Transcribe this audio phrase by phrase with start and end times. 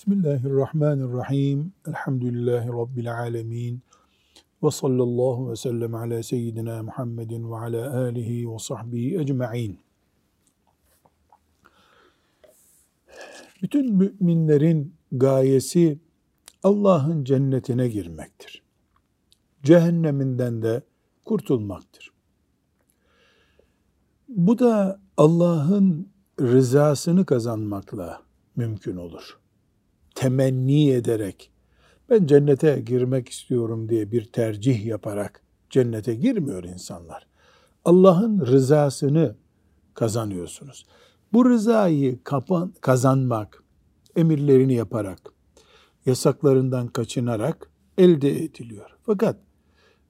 [0.00, 1.72] Bismillahirrahmanirrahim.
[1.88, 3.82] Elhamdülillahi Rabbil alemin.
[4.62, 9.78] Ve sallallahu ve sellem ala seyyidina Muhammedin ve ala alihi ve sahbihi ecma'in.
[13.62, 15.98] Bütün müminlerin gayesi
[16.62, 18.62] Allah'ın cennetine girmektir.
[19.62, 20.82] Cehenneminden de
[21.24, 22.12] kurtulmaktır.
[24.28, 26.08] Bu da Allah'ın
[26.40, 28.22] rızasını kazanmakla
[28.56, 29.39] mümkün olur
[30.20, 31.50] temenni ederek
[32.10, 37.26] ben cennete girmek istiyorum diye bir tercih yaparak cennete girmiyor insanlar.
[37.84, 39.36] Allah'ın rızasını
[39.94, 40.86] kazanıyorsunuz.
[41.32, 43.62] Bu rızayı kapan, kazanmak,
[44.16, 45.32] emirlerini yaparak,
[46.06, 48.90] yasaklarından kaçınarak elde ediliyor.
[49.02, 49.36] Fakat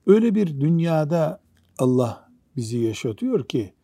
[0.06, 1.40] öyle bir dünyada
[1.78, 3.74] Allah bizi yaşatıyor ki,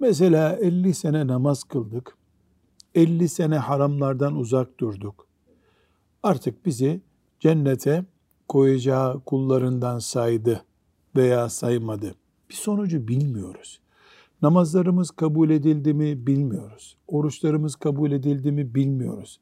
[0.00, 2.16] mesela 50 sene namaz kıldık,
[2.94, 5.25] 50 sene haramlardan uzak durduk,
[6.26, 7.00] artık bizi
[7.40, 8.04] cennete
[8.48, 10.64] koyacağı kullarından saydı
[11.16, 12.14] veya saymadı.
[12.50, 13.80] Bir sonucu bilmiyoruz.
[14.42, 16.96] Namazlarımız kabul edildi mi bilmiyoruz.
[17.08, 19.40] Oruçlarımız kabul edildi mi bilmiyoruz.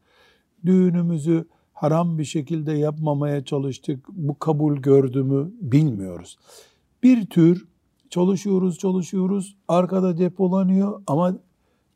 [0.66, 4.06] Düğünümüzü haram bir şekilde yapmamaya çalıştık.
[4.08, 6.38] Bu kabul gördü mü bilmiyoruz.
[7.02, 7.66] Bir tür
[8.10, 11.36] çalışıyoruz çalışıyoruz arkada depolanıyor ama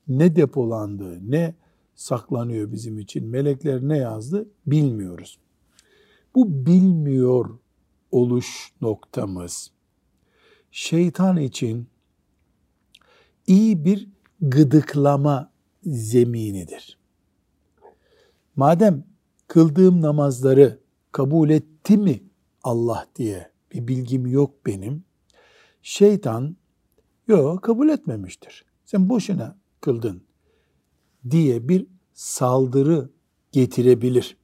[0.08, 1.54] ne depolandı ne
[1.98, 3.26] saklanıyor bizim için.
[3.26, 5.38] Melekler ne yazdı bilmiyoruz.
[6.34, 7.58] Bu bilmiyor
[8.10, 9.70] oluş noktamız
[10.70, 11.88] şeytan için
[13.46, 14.08] iyi bir
[14.40, 15.52] gıdıklama
[15.82, 16.98] zeminidir.
[18.56, 19.04] Madem
[19.48, 20.80] kıldığım namazları
[21.12, 22.22] kabul etti mi
[22.62, 25.04] Allah diye bir bilgim yok benim.
[25.82, 26.56] Şeytan
[27.28, 28.64] yok kabul etmemiştir.
[28.84, 30.22] Sen boşuna kıldın
[31.30, 31.86] diye bir
[32.18, 33.08] saldırı
[33.52, 34.36] getirebilir.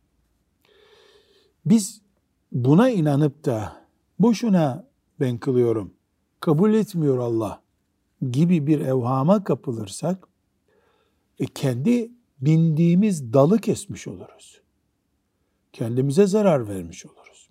[1.66, 2.00] Biz
[2.52, 3.86] buna inanıp da
[4.18, 4.86] boşuna
[5.20, 5.94] ben kılıyorum,
[6.40, 7.62] kabul etmiyor Allah
[8.30, 10.28] gibi bir evhama kapılırsak
[11.38, 14.60] e, kendi bindiğimiz dalı kesmiş oluruz.
[15.72, 17.48] Kendimize zarar vermiş oluruz.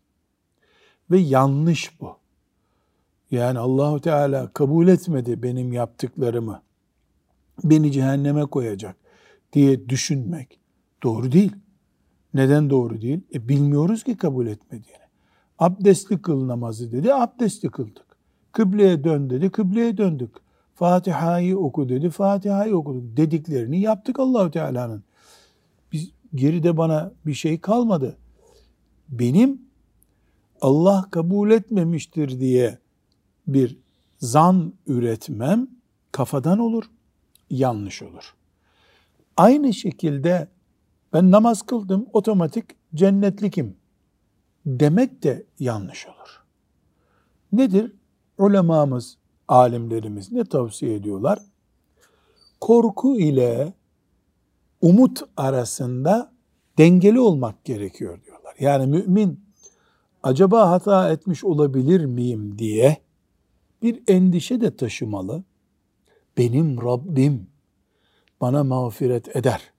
[1.11, 2.17] Ve yanlış bu.
[3.31, 6.61] Yani Allahu Teala kabul etmedi benim yaptıklarımı.
[7.63, 9.02] Beni cehenneme koyacak
[9.53, 10.59] diye düşünmek
[11.03, 11.55] doğru değil.
[12.33, 13.21] Neden doğru değil?
[13.33, 15.03] E bilmiyoruz ki kabul etmediğini.
[15.59, 18.05] Abdestli kıl namazı dedi, abdestli kıldık.
[18.51, 20.31] Kıbleye dön dedi, kıbleye döndük.
[20.75, 23.17] Fatiha'yı oku dedi, Fatiha'yı okuduk.
[23.17, 25.03] Dediklerini yaptık Allahu Teala'nın.
[25.91, 28.17] Biz geride bana bir şey kalmadı.
[29.09, 29.61] Benim
[30.61, 32.77] Allah kabul etmemiştir diye
[33.47, 33.77] bir
[34.19, 35.67] zan üretmem
[36.11, 36.83] kafadan olur,
[37.49, 38.33] yanlış olur.
[39.37, 40.47] Aynı şekilde
[41.13, 43.77] ben namaz kıldım otomatik cennetlikim
[44.65, 46.43] demek de yanlış olur.
[47.51, 47.91] Nedir?
[48.37, 49.17] Ulemamız,
[49.47, 51.39] alimlerimiz ne tavsiye ediyorlar?
[52.61, 53.73] Korku ile
[54.81, 56.33] umut arasında
[56.77, 58.55] dengeli olmak gerekiyor diyorlar.
[58.59, 59.45] Yani mümin
[60.23, 62.97] acaba hata etmiş olabilir miyim diye
[63.81, 65.43] bir endişe de taşımalı.
[66.37, 67.47] Benim Rabbim
[68.43, 69.71] bana mağfiret eder.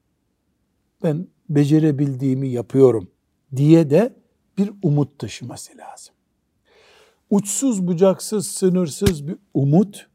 [1.02, 3.10] Ben becerebildiğimi yapıyorum
[3.56, 4.16] diye de
[4.58, 6.14] bir umut taşıması lazım.
[7.30, 10.06] Uçsuz bucaksız sınırsız bir umut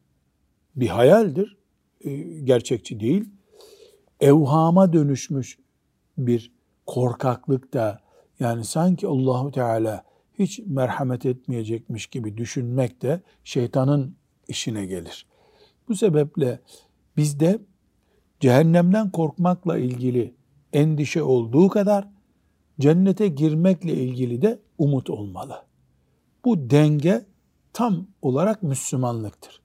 [0.75, 1.57] bir hayaldir.
[2.01, 3.29] E, gerçekçi değil.
[4.19, 5.59] Evhama dönüşmüş
[6.17, 6.51] bir
[6.85, 8.00] korkaklık da
[8.39, 10.03] yani sanki Allahu Teala
[10.39, 14.15] hiç merhamet etmeyecekmiş gibi düşünmek de şeytanın
[14.47, 15.25] işine gelir.
[15.88, 16.59] Bu sebeple
[17.18, 17.59] bizde
[18.39, 20.33] cehennemden korkmakla ilgili
[20.74, 22.07] endişe olduğu kadar
[22.80, 25.63] cennete girmekle ilgili de umut olmalı.
[26.45, 27.25] Bu denge
[27.74, 29.62] tam olarak Müslümanlıktır.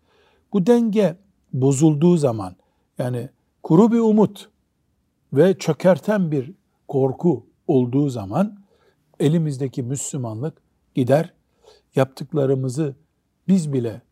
[0.52, 1.16] Bu denge
[1.52, 2.56] bozulduğu zaman
[2.98, 3.28] yani
[3.62, 4.50] kuru bir umut
[5.32, 6.52] ve çökerten bir
[6.88, 8.58] korku olduğu zaman
[9.20, 10.62] elimizdeki Müslümanlık
[10.94, 11.32] gider.
[11.94, 12.96] Yaptıklarımızı
[13.48, 14.02] biz bile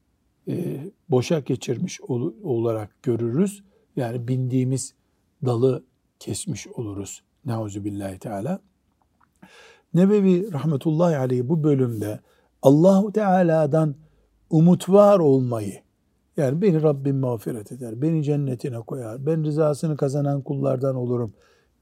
[0.49, 0.79] e,
[1.09, 3.62] boşa geçirmiş ol, olarak görürüz
[3.97, 4.94] yani bindiğimiz
[5.47, 5.85] dalı
[6.19, 7.23] kesmiş oluruz.
[7.44, 8.61] Neuzu billahi teala.
[9.94, 12.21] Nebevi rahmetullahi aleyhi bu bölümde
[12.62, 13.94] Allahu Teala'dan
[14.50, 15.83] umut var olmayı
[16.37, 21.33] yani beni Rabbim mağfiret eder, beni cennetine koyar, ben rızasını kazanan kullardan olurum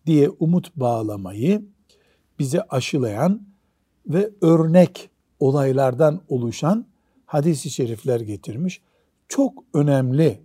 [0.07, 1.63] diye umut bağlamayı
[2.39, 3.43] bize aşılayan
[4.07, 5.11] ve örnek
[5.41, 6.87] olaylardan oluşan
[7.27, 8.83] hadisi şerifler getirmiş.
[9.29, 10.41] Çok önemli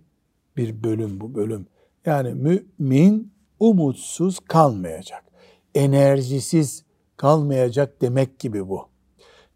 [0.56, 1.66] bir bölüm bu bölüm.
[2.06, 5.24] Yani mümin umutsuz kalmayacak.
[5.74, 6.84] enerjisiz
[7.16, 8.88] kalmayacak demek gibi bu.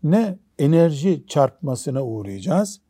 [0.02, 2.81] Ne enerji çarpmasına uğrayacağız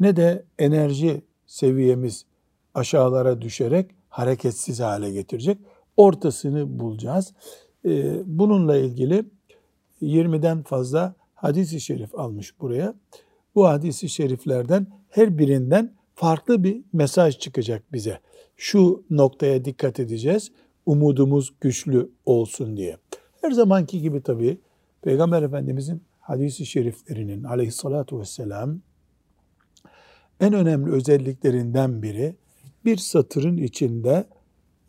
[0.00, 2.26] ne de enerji seviyemiz
[2.74, 5.58] aşağılara düşerek hareketsiz hale getirecek.
[5.96, 7.34] Ortasını bulacağız.
[7.84, 9.24] Ee, bununla ilgili
[10.02, 12.94] 20'den fazla hadisi şerif almış buraya.
[13.54, 18.20] Bu hadisi şeriflerden her birinden farklı bir mesaj çıkacak bize.
[18.56, 20.52] Şu noktaya dikkat edeceğiz.
[20.86, 22.96] Umudumuz güçlü olsun diye.
[23.40, 24.58] Her zamanki gibi tabii
[25.02, 28.80] Peygamber Efendimizin hadisi şeriflerinin aleyhissalatu vesselam
[30.40, 32.36] en önemli özelliklerinden biri
[32.84, 34.24] bir satırın içinde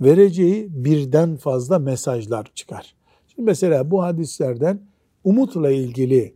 [0.01, 2.95] vereceği birden fazla mesajlar çıkar.
[3.27, 4.81] Şimdi mesela bu hadislerden
[5.23, 6.35] umutla ilgili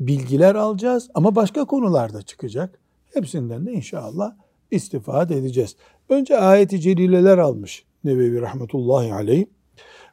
[0.00, 2.83] bilgiler alacağız ama başka konularda çıkacak.
[3.14, 4.36] Hepsinden de inşallah
[4.70, 5.76] istifade edeceğiz.
[6.08, 9.46] Önce ayeti celileler almış Nebevi rahmetullahi aleyh.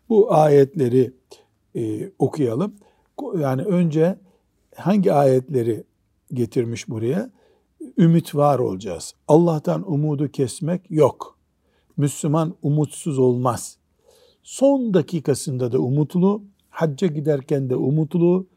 [0.10, 1.14] Bu ayetleri
[1.76, 2.76] e, okuyalım.
[3.40, 4.18] Yani önce
[4.76, 5.84] hangi ayetleri
[6.34, 7.32] getirmiş buraya?
[7.98, 9.14] Ümit var olacağız.
[9.28, 11.38] Allah'tan umudu kesmek yok.
[11.98, 13.78] Müslüman umutsuz olmaz.
[14.44, 18.48] Son dakikasında da umutlu, hacca giderken de umutlu,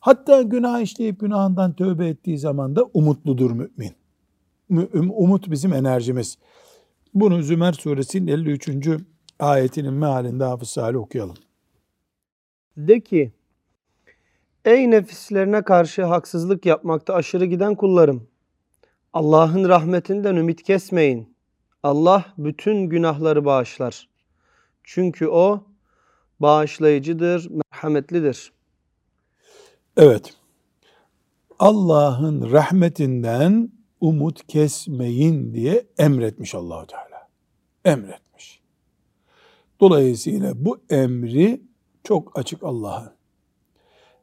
[0.00, 3.94] hatta günah işleyip günahından tövbe ettiği zaman da umutludur mümin.
[5.12, 6.38] Umut bizim enerjimiz.
[7.14, 8.68] Bunu Zümer suresinin 53.
[9.38, 11.36] ayetinin mealinde Hafız Salih okuyalım.
[12.76, 13.32] De ki,
[14.64, 18.28] ey nefislerine karşı haksızlık yapmakta aşırı giden kullarım,
[19.12, 21.36] Allah'ın rahmetinden ümit kesmeyin.
[21.82, 24.08] Allah bütün günahları bağışlar.
[24.82, 25.64] Çünkü o
[26.40, 28.52] bağışlayıcıdır, merhametlidir.
[30.00, 30.34] Evet.
[31.58, 37.28] Allah'ın rahmetinden umut kesmeyin diye emretmiş Allahu Teala.
[37.84, 38.60] Emretmiş.
[39.80, 41.62] Dolayısıyla bu emri
[42.04, 43.10] çok açık Allah'ın.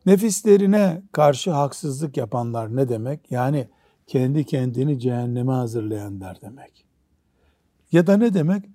[0.06, 3.32] Nefislerine karşı haksızlık yapanlar ne demek?
[3.32, 3.68] Yani
[4.08, 6.86] kendi kendini cehenneme hazırlayanlar demek.
[7.92, 8.66] Ya da ne demek?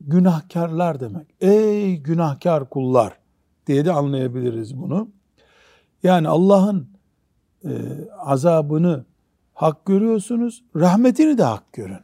[0.00, 1.26] Günahkarlar demek.
[1.40, 3.18] Ey günahkar kullar
[3.66, 5.08] diye de anlayabiliriz bunu.
[6.02, 6.88] Yani Allah'ın
[7.64, 7.70] e,
[8.18, 9.04] azabını
[9.54, 12.00] hak görüyorsunuz, rahmetini de hak görün.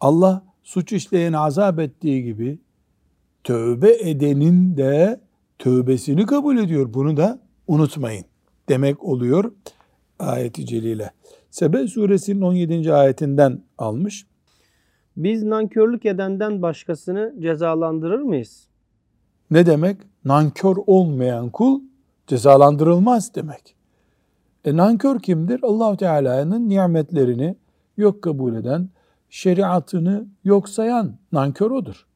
[0.00, 2.58] Allah suç işleyeni azap ettiği gibi
[3.44, 5.20] tövbe edenin de
[5.58, 6.94] tövbesini kabul ediyor.
[6.94, 8.24] Bunu da unutmayın
[8.68, 9.52] demek oluyor
[10.18, 11.10] ayeti celile.
[11.50, 12.92] Sebe suresinin 17.
[12.92, 14.26] ayetinden almış.
[15.16, 18.65] Biz nankörlük edenden başkasını cezalandırır mıyız?
[19.50, 19.96] Ne demek?
[20.24, 21.80] Nankör olmayan kul
[22.26, 23.76] cezalandırılmaz demek.
[24.64, 25.60] E nankör kimdir?
[25.62, 27.56] allah Teala'nın nimetlerini
[27.96, 28.88] yok kabul eden,
[29.30, 32.06] şeriatını yok sayan nankör odur.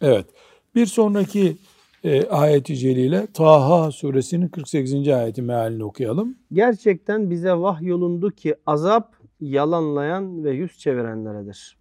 [0.00, 0.26] Evet.
[0.74, 1.56] Bir sonraki
[2.04, 5.08] e, ayeti celile Taha suresinin 48.
[5.08, 6.36] ayeti mealini okuyalım.
[6.52, 11.76] Gerçekten bize vahyolundu ki azap yalanlayan ve yüz çevirenleredir.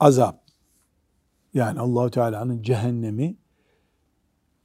[0.00, 0.40] Azap.
[1.54, 3.36] Yani Allahu Teala'nın cehennemi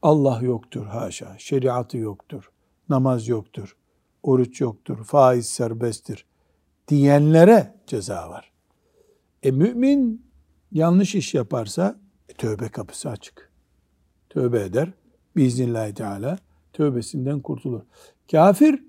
[0.04, 1.36] Allah yoktur haşa.
[1.38, 2.52] Şeriatı yoktur.
[2.90, 3.76] Namaz yoktur.
[4.24, 5.04] Oruç yoktur.
[5.04, 6.26] Faiz serbesttir.
[6.88, 8.52] Diyenlere ceza var.
[9.44, 10.26] E mümin
[10.72, 13.52] yanlış iş yaparsa e, tövbe kapısı açık.
[14.30, 14.90] Tövbe eder.
[15.36, 16.38] Biiznillahü Teala
[16.74, 17.82] tövbesinden kurtulur.
[18.32, 18.84] Kafir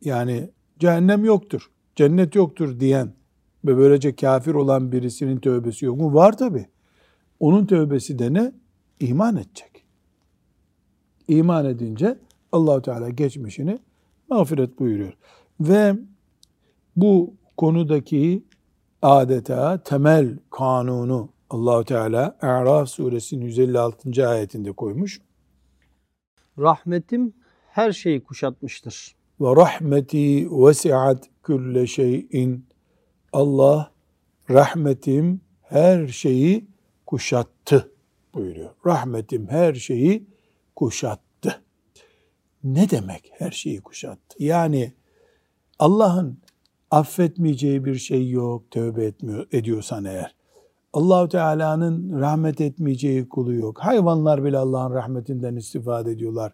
[0.00, 3.12] yani cehennem yoktur, cennet yoktur diyen
[3.64, 6.14] ve böylece kafir olan birisinin tövbesi yok mu?
[6.14, 6.66] Var tabi.
[7.40, 8.52] Onun tövbesi de ne?
[9.00, 9.73] İman edecek.
[11.28, 12.18] İman edince
[12.52, 13.78] Allahu Teala geçmişini
[14.28, 15.12] mağfiret buyuruyor.
[15.60, 15.94] Ve
[16.96, 18.44] bu konudaki
[19.02, 24.28] adeta temel kanunu Allahu Teala A'raf suresinin 156.
[24.28, 25.20] ayetinde koymuş.
[26.58, 27.32] Rahmetim
[27.70, 29.14] her şeyi kuşatmıştır.
[29.40, 32.66] Ve rahmeti vesiat külle şeyin.
[33.32, 33.90] Allah
[34.50, 36.66] rahmetim her şeyi
[37.06, 37.90] kuşattı
[38.34, 38.70] buyuruyor.
[38.86, 40.26] Rahmetim her şeyi
[40.76, 41.62] kuşattı.
[42.64, 44.36] Ne demek her şeyi kuşattı?
[44.38, 44.92] Yani
[45.78, 46.38] Allah'ın
[46.90, 50.34] affetmeyeceği bir şey yok tövbe etmiyor ediyorsan eğer.
[50.92, 53.78] Allahu Teala'nın rahmet etmeyeceği kulu yok.
[53.78, 56.52] Hayvanlar bile Allah'ın rahmetinden istifade ediyorlar.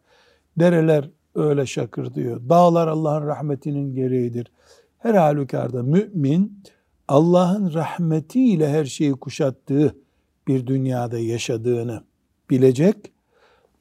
[0.58, 2.48] Dereler öyle şakırdıyor.
[2.48, 4.52] Dağlar Allah'ın rahmetinin gereğidir.
[4.98, 6.62] Her halükarda mümin
[7.08, 9.96] Allah'ın rahmetiyle her şeyi kuşattığı
[10.48, 12.02] bir dünyada yaşadığını
[12.50, 12.96] bilecek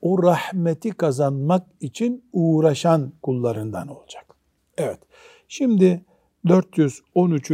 [0.02, 4.36] o rahmeti kazanmak için uğraşan kullarından olacak.
[4.78, 5.00] Evet.
[5.48, 6.06] Şimdi
[6.48, 7.52] 413.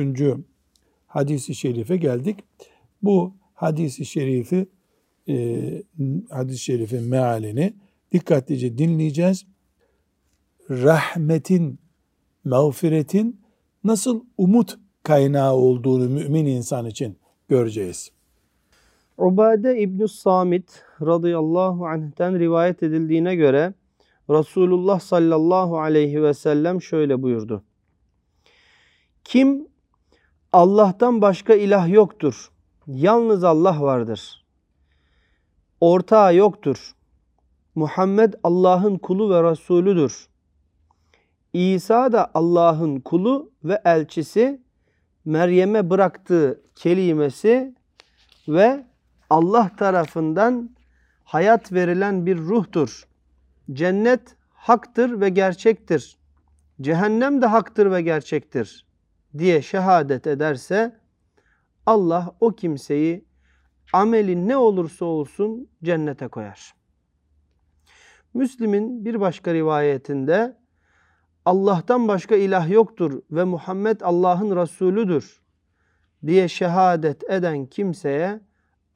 [1.07, 2.39] hadisi şerife geldik.
[3.03, 4.67] Bu hadisi şerifi
[5.29, 5.83] e,
[6.29, 7.73] hadis-i şerifin mealini
[8.11, 9.45] dikkatlice dinleyeceğiz.
[10.69, 11.79] Rahmetin,
[12.43, 13.41] mağfiretin
[13.83, 18.11] nasıl umut kaynağı olduğunu mümin insan için göreceğiz.
[19.17, 23.73] Ubade İbn Samit radıyallahu anh'ten rivayet edildiğine göre
[24.29, 27.63] Resulullah sallallahu aleyhi ve sellem şöyle buyurdu.
[29.23, 29.67] Kim
[30.53, 32.51] Allah'tan başka ilah yoktur.
[32.87, 34.45] Yalnız Allah vardır.
[35.81, 36.95] Ortağı yoktur.
[37.75, 40.27] Muhammed Allah'ın kulu ve Resulüdür.
[41.53, 44.61] İsa da Allah'ın kulu ve elçisi.
[45.25, 47.75] Meryem'e bıraktığı kelimesi
[48.47, 48.85] ve
[49.29, 50.75] Allah tarafından
[51.23, 53.07] hayat verilen bir ruhtur.
[53.73, 56.17] Cennet haktır ve gerçektir.
[56.81, 58.85] Cehennem de haktır ve gerçektir
[59.37, 60.99] diye şehadet ederse
[61.85, 63.25] Allah o kimseyi
[63.93, 66.75] ameli ne olursa olsun cennete koyar.
[68.33, 70.57] Müslim'in bir başka rivayetinde
[71.45, 75.41] Allah'tan başka ilah yoktur ve Muhammed Allah'ın Resulüdür
[76.25, 78.39] diye şehadet eden kimseye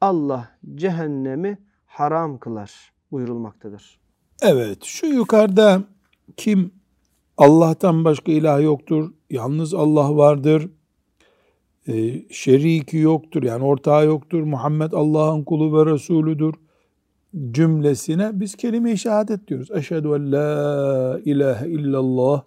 [0.00, 4.00] Allah cehennemi haram kılar buyurulmaktadır.
[4.42, 5.82] Evet şu yukarıda
[6.36, 6.72] kim
[7.36, 10.70] Allah'tan başka ilah yoktur, yalnız Allah vardır,
[11.88, 16.54] e, şeriki yoktur yani ortağı yoktur, Muhammed Allah'ın kulu ve Resulüdür
[17.50, 19.70] cümlesine biz kelime-i şehadet diyoruz.
[19.70, 22.42] Eşhedü en la ilahe illallah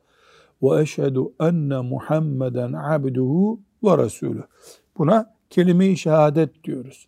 [0.62, 4.44] ve eşhedü enne Muhammeden abduhu ve resulü.
[4.98, 7.08] Buna kelime-i şehadet diyoruz.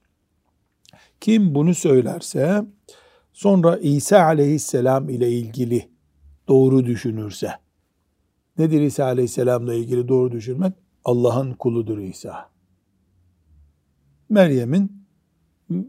[1.25, 2.65] Kim bunu söylerse
[3.34, 5.89] sonra İsa aleyhisselam ile ilgili
[6.48, 7.51] doğru düşünürse
[8.58, 10.74] nedir İsa aleyhisselamla ilgili doğru düşünmek?
[11.05, 12.50] Allah'ın kuludur İsa.
[14.29, 15.05] Meryem'in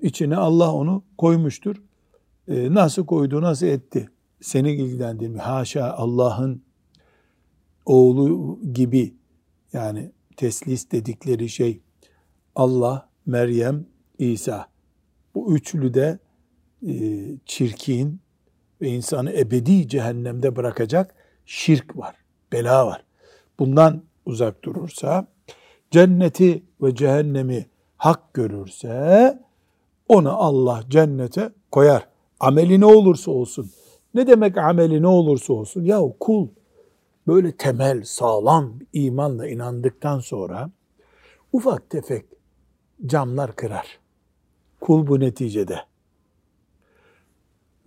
[0.03, 1.77] içine Allah onu koymuştur.
[2.49, 4.11] E, nasıl koydu, nasıl etti?
[4.41, 5.45] Seni ilgilendirmiyor.
[5.45, 6.63] Haşa Allah'ın
[7.87, 9.15] oğlu gibi
[9.73, 11.81] yani teslis dedikleri şey
[12.55, 13.87] Allah, Meryem,
[14.19, 14.76] İsa.
[15.37, 16.19] Bu üçlü de
[16.87, 16.95] e,
[17.47, 18.21] çirkin
[18.81, 21.15] ve insanı ebedi cehennemde bırakacak
[21.47, 22.17] şirk var,
[22.53, 23.05] bela var.
[23.59, 25.27] Bundan uzak durursa,
[25.91, 27.67] cenneti ve cehennemi
[27.97, 29.39] hak görürse,
[30.09, 32.09] onu Allah cennete koyar.
[32.41, 33.71] Ameli ne olursa olsun.
[34.15, 35.85] Ne demek ameli ne olursa olsun?
[35.85, 36.49] Yahu kul
[37.27, 40.71] böyle temel, sağlam imanla inandıktan sonra
[41.53, 42.25] ufak tefek
[43.07, 44.06] camlar kırar.
[44.87, 45.79] Kul bu neticede.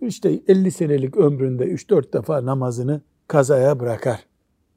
[0.00, 4.26] İşte 50 senelik ömründe 3-4 defa namazını kazaya bırakar.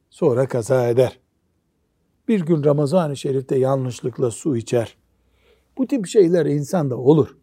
[0.09, 1.19] Sonra kaza eder.
[2.27, 4.97] Bir gün Ramazan-ı Şerif'te yanlışlıkla su içer.
[5.77, 7.37] Bu tip şeyler insanda olur.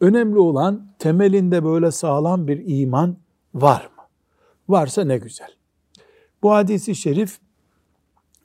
[0.00, 3.16] Önemli olan temelinde böyle sağlam bir iman
[3.54, 4.02] var mı?
[4.68, 5.50] Varsa ne güzel.
[6.42, 7.38] Bu hadisi şerif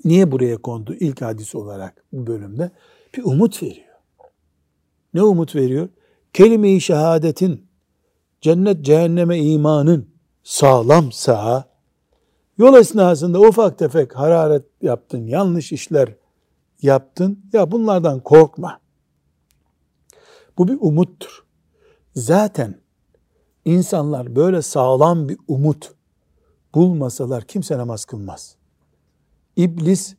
[0.06, 2.72] niye buraya kondu ilk hadis olarak bu bölümde?
[3.18, 3.91] Bir umut veriyor.
[5.14, 5.90] Ne umut veriyor?
[6.34, 7.68] Kelime-i şehadetin,
[8.42, 10.10] cennet cehenneme imanın
[10.44, 11.66] sağlamsa,
[12.58, 16.16] yol esnasında ufak tefek hararet yaptın, yanlış işler
[16.82, 18.80] yaptın, ya bunlardan korkma.
[20.58, 21.44] Bu bir umuttur.
[22.16, 22.82] Zaten
[23.66, 25.92] insanlar böyle sağlam bir umut
[26.76, 28.56] bulmasalar kimse namaz kılmaz.
[29.56, 30.16] İblis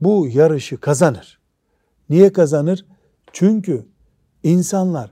[0.00, 1.40] bu yarışı kazanır.
[2.10, 2.86] Niye kazanır?
[3.32, 3.86] Çünkü
[4.42, 5.10] insanlar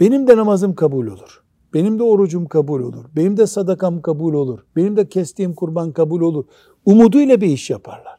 [0.00, 1.42] benim de namazım kabul olur.
[1.74, 3.04] Benim de orucum kabul olur.
[3.16, 4.58] Benim de sadakam kabul olur.
[4.76, 6.44] Benim de kestiğim kurban kabul olur.
[6.86, 8.18] Umuduyla bir iş yaparlar.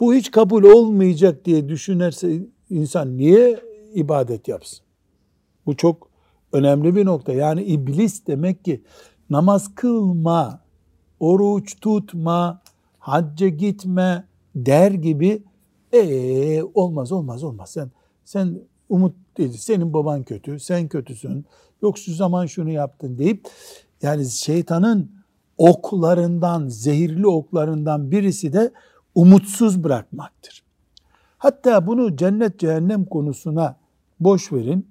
[0.00, 3.60] Bu hiç kabul olmayacak diye düşünürse insan niye
[3.94, 4.84] ibadet yapsın?
[5.66, 6.08] Bu çok
[6.52, 7.32] önemli bir nokta.
[7.32, 8.82] Yani iblis demek ki
[9.30, 10.60] namaz kılma,
[11.20, 12.62] oruç tutma,
[12.98, 15.42] hacca gitme der gibi
[15.92, 17.70] ee, olmaz olmaz olmaz.
[17.70, 17.90] Sen
[18.24, 19.58] sen umut dedi.
[19.58, 21.46] Senin baban kötü, sen kötüsün.
[21.82, 23.48] Yok şu zaman şunu yaptın deyip
[24.02, 25.10] yani şeytanın
[25.58, 28.72] oklarından, zehirli oklarından birisi de
[29.14, 30.64] umutsuz bırakmaktır.
[31.38, 33.76] Hatta bunu cennet cehennem konusuna
[34.20, 34.88] boş verin.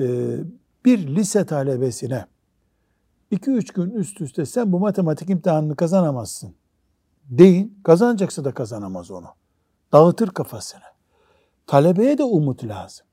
[0.00, 0.36] Ee,
[0.84, 2.26] bir lise talebesine
[3.32, 6.54] 2-3 gün üst üste sen bu matematik imtihanını kazanamazsın
[7.24, 7.78] deyin.
[7.84, 9.26] Kazanacaksa da kazanamaz onu.
[9.92, 10.80] Dağıtır kafasını.
[11.66, 13.05] Talebeye de umut lazım.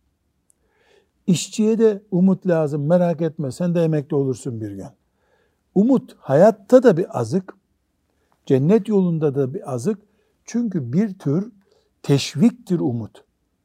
[1.28, 2.88] İşçiye de umut lazım.
[2.88, 4.86] Merak etme sen de emekli olursun bir gün.
[5.76, 7.54] Umut hayatta da bir azık.
[8.46, 10.00] Cennet yolunda da bir azık.
[10.46, 11.52] Çünkü bir tür
[12.04, 13.24] teşviktir umut.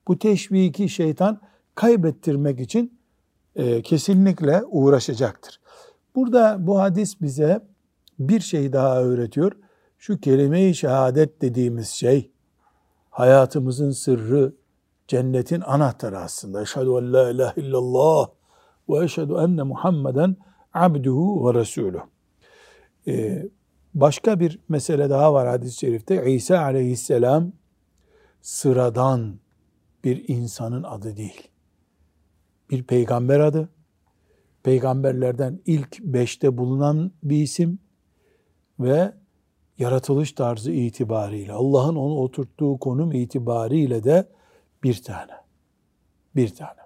[0.09, 1.41] Bu teşviki şeytan
[1.75, 2.99] kaybettirmek için
[3.57, 5.61] e, kesinlikle uğraşacaktır.
[6.15, 7.61] Burada bu hadis bize
[8.19, 9.53] bir şey daha öğretiyor.
[9.99, 12.31] Şu kelime-i şehadet dediğimiz şey
[13.11, 14.53] hayatımızın sırrı,
[15.09, 16.63] cennetin anahtarı aslında.
[16.63, 18.29] Eşhedü en la ilahe illallah
[18.89, 20.37] ve eşhedü enne Muhammeden
[20.75, 22.01] abduhu ve resuluh.
[23.07, 23.49] Ee,
[23.95, 26.33] başka bir mesele daha var hadis-i şerifte.
[26.33, 27.53] İsa aleyhisselam
[28.43, 29.39] sıradan
[30.05, 31.49] bir insanın adı değil.
[32.71, 33.69] Bir peygamber adı.
[34.63, 37.79] Peygamberlerden ilk beşte bulunan bir isim
[38.81, 39.13] ve
[39.79, 44.29] yaratılış tarzı itibariyle, Allah'ın onu oturttuğu konum itibariyle de
[44.83, 45.33] bir tane.
[46.37, 46.81] Bir tane.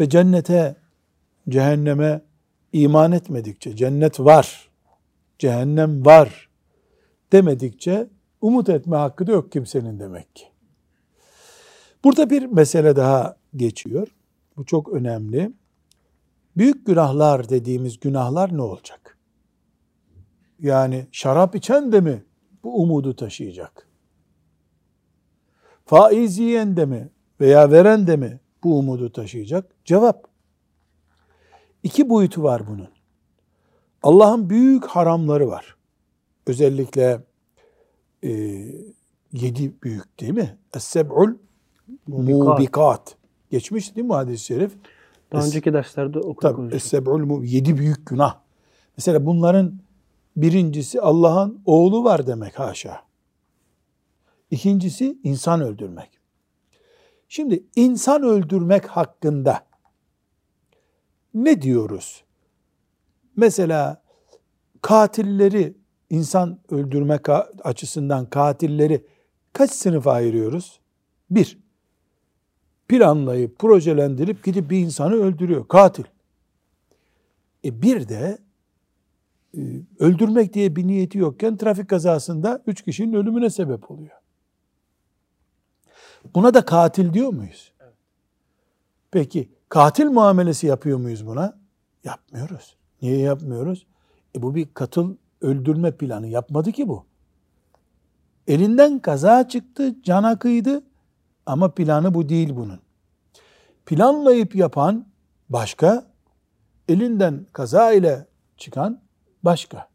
[0.00, 0.76] Ve cennete,
[1.48, 2.22] cehenneme
[2.72, 4.70] iman etmedikçe, cennet var,
[5.38, 6.48] cehennem var
[7.32, 8.08] demedikçe
[8.40, 10.44] umut etme hakkı da yok kimsenin demek ki.
[12.04, 14.08] Burada bir mesele daha geçiyor.
[14.56, 15.52] Bu çok önemli.
[16.56, 19.18] Büyük günahlar dediğimiz günahlar ne olacak?
[20.60, 22.24] Yani şarap içen de mi
[22.62, 23.87] bu umudu taşıyacak?
[25.88, 27.08] Faiz yiyen de mi
[27.40, 29.74] veya veren de mi bu umudu taşıyacak?
[29.84, 30.24] Cevap.
[31.82, 32.88] İki boyutu var bunun.
[34.02, 35.76] Allah'ın büyük haramları var.
[36.46, 37.22] Özellikle
[38.22, 38.30] e,
[39.32, 40.58] yedi büyük değil mi?
[40.74, 41.34] Es-seb'ul
[42.06, 43.16] mubikat.
[43.50, 44.72] Geçmiş değil mi hadis-i şerif?
[45.32, 46.74] Daha önceki derslerde okuduk.
[46.74, 48.38] Es-seb'ul yedi büyük günah.
[48.96, 49.80] Mesela bunların
[50.36, 53.07] birincisi Allah'ın oğlu var demek haşa.
[54.50, 56.18] İkincisi insan öldürmek.
[57.28, 59.66] Şimdi insan öldürmek hakkında
[61.34, 62.24] ne diyoruz?
[63.36, 64.02] Mesela
[64.82, 65.74] katilleri,
[66.10, 67.28] insan öldürmek
[67.64, 69.04] açısından katilleri
[69.52, 70.80] kaç sınıfa ayırıyoruz?
[71.30, 71.58] Bir,
[72.88, 75.68] planlayıp, projelendirip gidip bir insanı öldürüyor.
[75.68, 76.04] Katil.
[77.64, 78.38] E bir de
[79.56, 79.60] e,
[79.98, 84.17] öldürmek diye bir niyeti yokken trafik kazasında üç kişinin ölümüne sebep oluyor.
[86.34, 87.72] Buna da katil diyor muyuz?
[89.10, 91.58] Peki katil muamelesi yapıyor muyuz buna?
[92.04, 92.76] Yapmıyoruz.
[93.02, 93.86] Niye yapmıyoruz?
[94.36, 96.26] E bu bir katıl öldürme planı.
[96.26, 97.04] Yapmadı ki bu.
[98.46, 100.82] Elinden kaza çıktı, cana kıydı
[101.46, 102.80] ama planı bu değil bunun.
[103.86, 105.06] Planlayıp yapan
[105.48, 106.06] başka,
[106.88, 108.26] elinden kaza ile
[108.56, 109.00] çıkan
[109.42, 109.88] başka.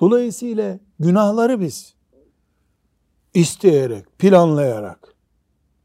[0.00, 1.94] Dolayısıyla günahları biz
[3.34, 5.14] isteyerek, planlayarak,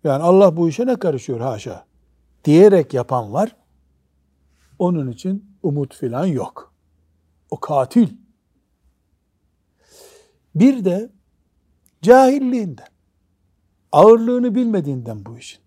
[0.03, 1.85] yani Allah bu işe ne karışıyor haşa
[2.45, 3.55] diyerek yapan var.
[4.79, 6.73] Onun için umut filan yok.
[7.49, 8.09] O katil.
[10.55, 11.09] Bir de
[12.01, 12.87] cahilliğinden,
[13.91, 15.59] ağırlığını bilmediğinden bu işin.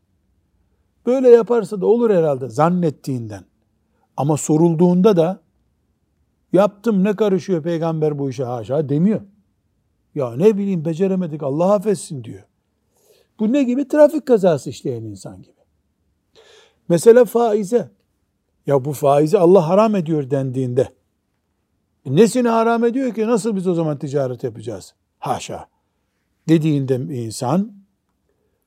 [1.07, 3.45] Böyle yaparsa da olur herhalde zannettiğinden.
[4.17, 5.41] Ama sorulduğunda da
[6.53, 9.21] yaptım ne karışıyor peygamber bu işe haşa demiyor.
[10.15, 12.43] Ya ne bileyim beceremedik Allah affetsin diyor.
[13.41, 13.89] Bu ne gibi?
[13.89, 15.61] Trafik kazası işleyen insan gibi.
[16.89, 17.91] Mesela faize.
[18.67, 20.89] Ya bu faizi Allah haram ediyor dendiğinde.
[22.05, 23.27] E nesini haram ediyor ki?
[23.27, 24.95] Nasıl biz o zaman ticaret yapacağız?
[25.19, 25.69] Haşa.
[26.49, 27.73] Dediğinde insan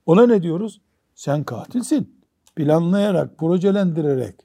[0.05, 0.81] ona ne diyoruz?
[1.15, 2.23] Sen katilsin.
[2.55, 4.35] Planlayarak, projelendirerek,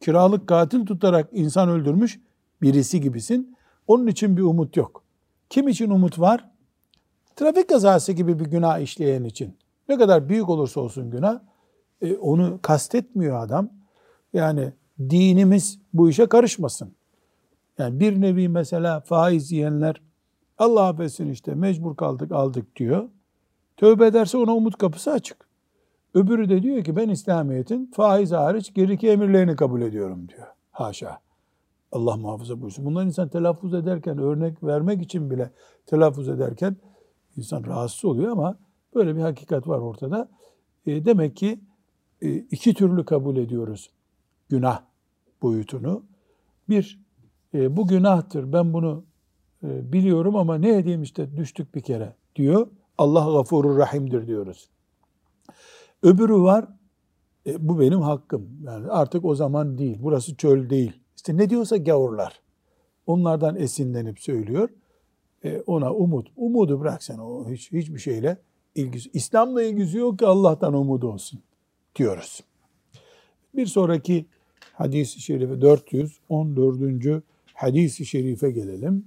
[0.00, 2.20] kiralık katil tutarak insan öldürmüş
[2.62, 3.56] birisi gibisin.
[3.86, 5.04] Onun için bir umut yok.
[5.50, 6.50] Kim için umut var?
[7.36, 9.56] Trafik kazası gibi bir günah işleyen için.
[9.88, 11.40] Ne kadar büyük olursa olsun günah,
[12.02, 13.68] e, onu kastetmiyor adam.
[14.32, 16.94] Yani dinimiz bu işe karışmasın.
[17.78, 20.00] Yani bir nevi mesela faiz yiyenler
[20.58, 23.08] Allah affetsin işte mecbur kaldık aldık diyor.
[23.76, 25.48] Tövbe ederse ona umut kapısı açık.
[26.14, 30.46] Öbürü de diyor ki ben İslamiyet'in faiz hariç geriki emirlerini kabul ediyorum diyor.
[30.70, 31.18] Haşa.
[31.92, 32.84] Allah muhafaza buyursun.
[32.84, 35.50] Bunlar insan telaffuz ederken, örnek vermek için bile
[35.86, 36.76] telaffuz ederken
[37.36, 38.58] insan rahatsız oluyor ama
[38.94, 40.28] böyle bir hakikat var ortada.
[40.86, 41.60] E, demek ki
[42.22, 43.90] e, iki türlü kabul ediyoruz
[44.48, 44.82] günah
[45.42, 46.02] boyutunu.
[46.68, 47.00] Bir,
[47.54, 49.04] e, bu günahtır ben bunu
[49.62, 52.66] e, biliyorum ama ne edeyim işte düştük bir kere diyor.
[52.98, 54.68] Allah gafurur rahimdir diyoruz.
[56.02, 56.68] Öbürü var,
[57.46, 58.48] e, bu benim hakkım.
[58.64, 60.92] Yani artık o zaman değil, burası çöl değil.
[61.18, 62.40] İşte ne diyorsa gavurlar.
[63.06, 64.68] Onlardan esinlenip söylüyor.
[65.44, 66.28] E, ona umut.
[66.36, 68.38] Umudu bırak sen o hiç, hiçbir şeyle
[68.74, 69.10] ilgisi.
[69.12, 71.40] İslam'la ilgisi yok ki Allah'tan umudu olsun
[71.96, 72.40] diyoruz.
[73.54, 74.26] Bir sonraki
[74.72, 77.22] hadis-i şerife 414.
[77.54, 79.04] hadis-i şerife gelelim.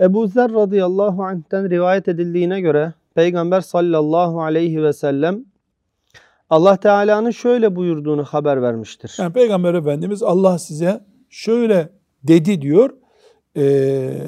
[0.00, 5.44] Ebu Zer radıyallahu anh'ten rivayet edildiğine göre Peygamber sallallahu aleyhi ve sellem
[6.50, 9.16] Allah Teala'nın şöyle buyurduğunu haber vermiştir.
[9.18, 11.88] Yani Peygamber Efendimiz Allah size şöyle
[12.22, 12.90] dedi diyor.
[13.56, 14.18] Ee,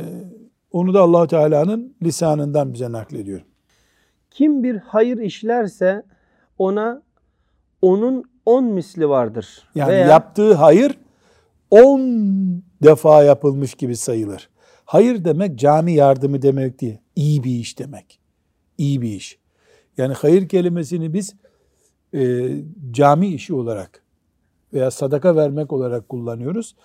[0.73, 3.41] onu da allah Teala'nın lisanından bize naklediyor.
[4.31, 6.03] Kim bir hayır işlerse
[6.59, 7.03] ona
[7.83, 9.69] onun on misli vardır.
[9.75, 10.99] Yani Veya yaptığı hayır
[11.71, 12.01] on
[12.83, 14.49] defa yapılmış gibi sayılır.
[14.85, 16.99] Hayır demek cami yardımı demek değil.
[17.17, 18.21] İyi bir iş demek.
[18.79, 19.39] İyi bir iş.
[19.97, 21.35] Yani hayır kelimesini biz
[22.15, 22.51] e,
[22.91, 24.03] cami işi olarak
[24.73, 26.77] veya sadaka vermek olarak kullanıyoruz.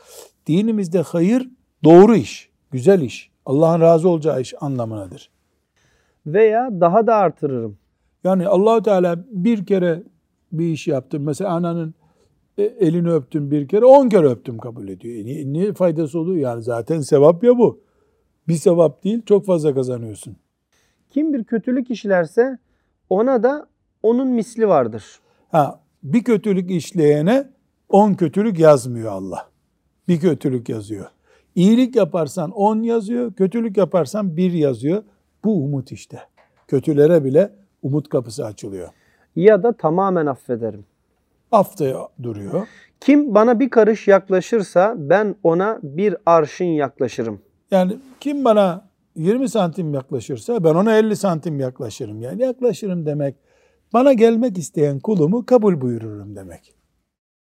[0.48, 1.50] Dinimizde hayır
[1.84, 5.30] doğru iş, güzel iş, Allah'ın razı olacağı iş anlamınadır.
[6.26, 7.78] veya daha da artırırım.
[8.24, 10.04] Yani Allahu Teala bir kere
[10.52, 11.22] bir iş yaptın.
[11.22, 11.94] Mesela ananın
[12.58, 15.16] e, elini öptün bir kere, on kere öptüm kabul ediyor.
[15.16, 16.38] E, ne faydası oluyor?
[16.38, 17.82] Yani zaten sevap ya bu.
[18.48, 20.36] Bir sevap değil, çok fazla kazanıyorsun.
[21.10, 22.58] Kim bir kötülük işlerse
[23.10, 23.68] ona da
[24.04, 25.20] onun misli vardır.
[25.52, 27.48] Ha, bir kötülük işleyene
[27.90, 29.50] on kötülük yazmıyor Allah.
[30.08, 31.06] Bir kötülük yazıyor.
[31.56, 35.04] İyilik yaparsan on yazıyor, kötülük yaparsan bir yazıyor.
[35.44, 36.20] Bu umut işte.
[36.68, 38.90] Kötülere bile umut kapısı açılıyor.
[39.36, 40.86] Ya da tamamen affederim.
[41.52, 42.68] Haftaya duruyor.
[43.00, 47.42] Kim bana bir karış yaklaşırsa ben ona bir arşın yaklaşırım.
[47.72, 52.22] Yani kim bana 20 santim yaklaşırsa ben ona 50 santim yaklaşırım.
[52.22, 53.36] Yani yaklaşırım demek
[53.94, 56.74] bana gelmek isteyen kulumu kabul buyururum demek.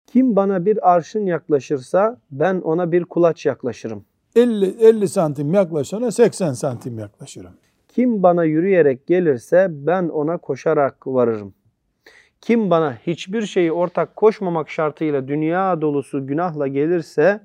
[0.06, 4.04] Kim bana bir arşın yaklaşırsa ben ona bir kulaç yaklaşırım.
[4.36, 7.52] 50, 50 santim yaklaşana 80 santim yaklaşırım.
[7.88, 11.54] Kim bana yürüyerek gelirse ben ona koşarak varırım.
[12.40, 17.40] Kim bana hiçbir şeyi ortak koşmamak şartıyla dünya dolusu günahla gelirse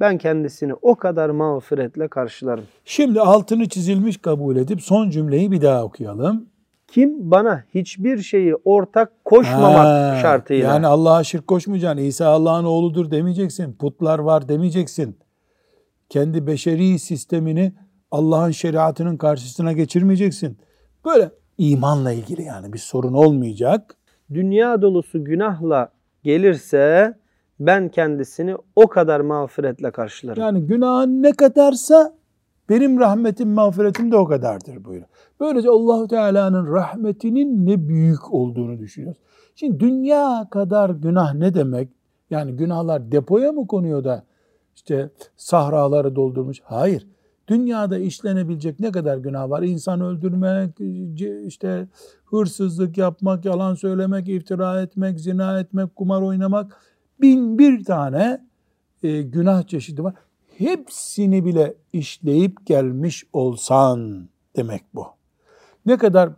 [0.00, 2.64] ben kendisini o kadar mağfiretle karşılarım.
[2.84, 6.46] Şimdi altını çizilmiş kabul edip son cümleyi bir daha okuyalım.
[6.92, 12.04] Kim bana hiçbir şeyi ortak koşmamak Ha, şartıyla Yani Allah'a şirk koşmayacaksın.
[12.04, 13.72] İsa Allah'ın oğludur demeyeceksin.
[13.72, 15.18] Putlar var demeyeceksin.
[16.08, 17.72] Kendi beşeri sistemini
[18.10, 20.58] Allah'ın şeriatının karşısına geçirmeyeceksin.
[21.04, 23.96] Böyle imanla ilgili yani bir sorun olmayacak.
[24.34, 25.92] dünya dolusu günahla
[26.24, 27.14] gelirse
[27.60, 30.42] ben kendisini o kadar mağfiretle karşılarım.
[30.42, 32.14] Yani günahın ne kadarsa
[32.70, 35.08] benim rahmetim, mağfiretim de o kadardır buyuruyor.
[35.40, 39.20] Böylece Allahu Teala'nın rahmetinin ne büyük olduğunu düşünüyoruz.
[39.54, 41.88] Şimdi dünya kadar günah ne demek?
[42.30, 44.24] Yani günahlar depoya mı konuyor da
[44.76, 46.60] işte sahraları doldurmuş?
[46.64, 47.06] Hayır.
[47.48, 49.62] Dünyada işlenebilecek ne kadar günah var?
[49.62, 50.70] İnsan öldürmek,
[51.46, 51.88] işte
[52.24, 56.76] hırsızlık yapmak, yalan söylemek, iftira etmek, zina etmek, kumar oynamak
[57.20, 58.46] bin bir tane
[59.02, 60.14] e, günah çeşidi var.
[60.60, 65.06] Hepsini bile işleyip gelmiş olsan demek bu.
[65.86, 66.30] Ne kadar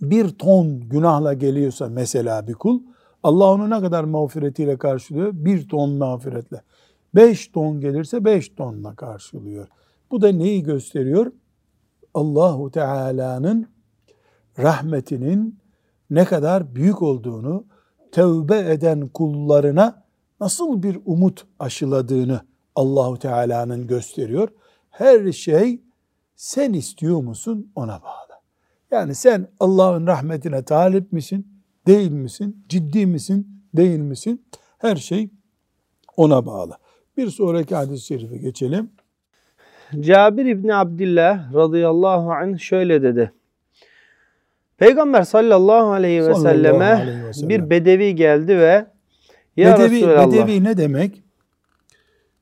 [0.00, 2.80] bir ton günahla geliyorsa mesela bir kul,
[3.22, 5.32] Allah onu ne kadar mağfiretiyle karşılıyor?
[5.32, 6.62] Bir ton mağfiretle.
[7.14, 9.68] Beş ton gelirse beş tonla karşılıyor.
[10.10, 11.32] Bu da neyi gösteriyor?
[12.14, 13.68] Allahu Teala'nın
[14.58, 15.58] rahmetinin
[16.10, 17.64] ne kadar büyük olduğunu,
[18.12, 20.02] tevbe eden kullarına
[20.40, 22.49] nasıl bir umut aşıladığını
[22.80, 24.48] Allahu Teala'nın gösteriyor.
[24.90, 25.80] Her şey
[26.36, 28.40] sen istiyor musun ona bağlı.
[28.90, 31.46] Yani sen Allah'ın rahmetine talip misin,
[31.86, 32.64] değil misin?
[32.68, 34.44] Ciddi misin, değil misin?
[34.78, 35.30] Her şey
[36.16, 36.76] ona bağlı.
[37.16, 38.90] Bir sonraki hadis-i şerife geçelim.
[40.00, 43.32] Cabir İbni Abdillah radıyallahu anh şöyle dedi.
[44.78, 47.48] Peygamber sallallahu aleyhi ve Sallallahu selleme aleyhi ve sellem.
[47.48, 48.86] bir bedevi geldi ve
[49.56, 51.22] ya bedevi, Resulallah bedevi ne demek?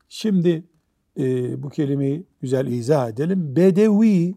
[0.09, 0.63] Şimdi
[1.17, 3.55] e, bu kelimeyi güzel izah edelim.
[3.55, 4.35] Bedevi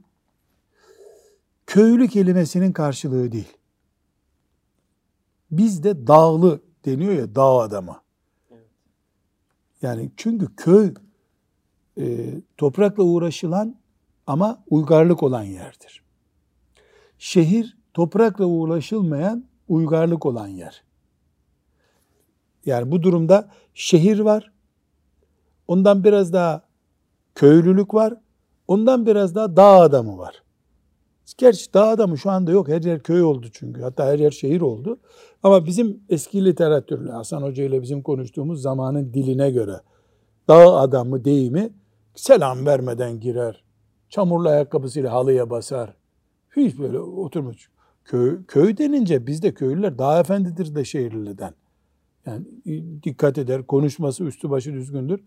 [1.67, 3.57] köylü kelimesinin karşılığı değil.
[5.51, 8.03] Bizde dağlı deniyor ya dağ adamı.
[9.83, 10.95] Yani çünkü köy
[11.99, 13.77] e, toprakla uğraşılan
[14.27, 16.03] ama uygarlık olan yerdir.
[17.19, 20.85] Şehir toprakla uğraşılmayan uygarlık olan yer.
[22.67, 24.52] Yani bu durumda şehir var.
[25.69, 26.63] Ondan biraz daha
[27.35, 28.15] köylülük var.
[28.69, 30.43] Ondan biraz daha dağ adamı var.
[31.39, 32.69] Gerçi dağ adamı şu anda yok.
[32.69, 33.83] Her yer köy oldu çünkü.
[33.83, 34.99] Hatta her yer şehir oldu.
[35.43, 39.81] Ama bizim eski literatürle Hasan Hoca ile bizim konuştuğumuz zamanın diline göre
[40.49, 41.71] dağ adamı deyimi
[42.15, 43.65] selam vermeden girer.
[44.09, 45.95] Çamurlu ayakkabısıyla halıya basar.
[46.57, 47.71] Hiç böyle oturmuş.
[48.05, 51.55] Köy, köy denince bizde köylüler daha efendidir de şehirliden.
[52.27, 52.45] Yani
[53.03, 55.21] dikkat eder, konuşması üstü başı düzgündür.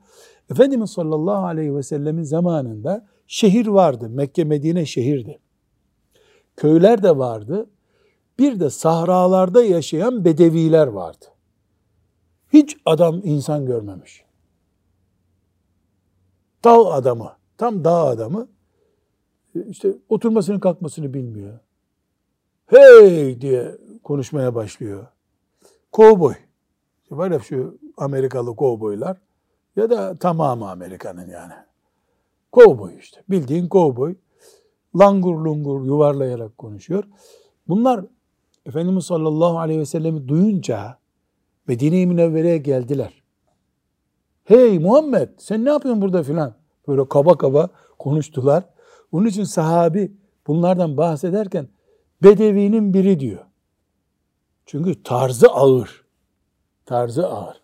[0.49, 4.09] Efendimiz sallallahu aleyhi ve sellemin zamanında şehir vardı.
[4.09, 5.39] Mekke, Medine şehirdi.
[6.55, 7.69] Köyler de vardı.
[8.39, 11.25] Bir de sahralarda yaşayan bedeviler vardı.
[12.53, 14.25] Hiç adam insan görmemiş.
[16.63, 18.47] Dağ adamı, tam dağ adamı
[19.69, 21.59] işte oturmasını kalkmasını bilmiyor.
[22.65, 25.07] Hey diye konuşmaya başlıyor.
[25.91, 26.33] Kovboy.
[27.11, 29.17] Var ya şu Amerikalı kovboylar
[29.75, 31.53] ya da tamamı Amerika'nın yani.
[32.51, 33.23] Kovboy işte.
[33.29, 34.15] Bildiğin kovboy.
[34.99, 37.03] Langur lungur yuvarlayarak konuşuyor.
[37.67, 38.05] Bunlar
[38.65, 40.97] Efendimiz sallallahu aleyhi ve sellemi duyunca
[41.67, 43.23] Medine-i Münevvere'ye geldiler.
[44.43, 46.53] Hey Muhammed sen ne yapıyorsun burada filan.
[46.87, 48.63] Böyle kaba kaba konuştular.
[49.11, 50.11] Onun için sahabi
[50.47, 51.67] bunlardan bahsederken
[52.23, 53.45] Bedevi'nin biri diyor.
[54.65, 56.04] Çünkü tarzı ağır.
[56.85, 57.61] Tarzı ağır.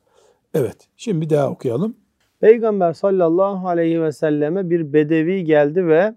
[0.54, 1.96] Evet şimdi bir daha okuyalım.
[2.40, 6.16] Peygamber sallallahu aleyhi ve selleme bir bedevi geldi ve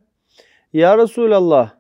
[0.73, 1.71] Ya Resulallah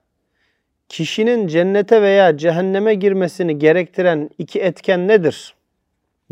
[0.88, 5.54] kişinin cennete veya cehenneme girmesini gerektiren iki etken nedir?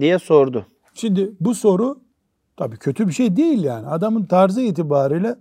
[0.00, 0.66] diye sordu.
[0.94, 2.00] Şimdi bu soru
[2.56, 3.86] tabii kötü bir şey değil yani.
[3.86, 5.36] Adamın tarzı itibariyle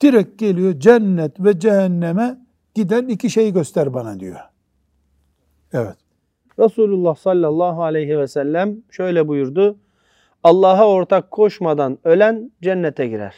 [0.00, 2.38] direkt geliyor cennet ve cehenneme
[2.74, 4.40] giden iki şey göster bana diyor.
[5.72, 5.96] Evet.
[6.58, 9.76] Resulullah sallallahu aleyhi ve sellem şöyle buyurdu.
[10.44, 13.34] Allah'a ortak koşmadan ölen cennete girer.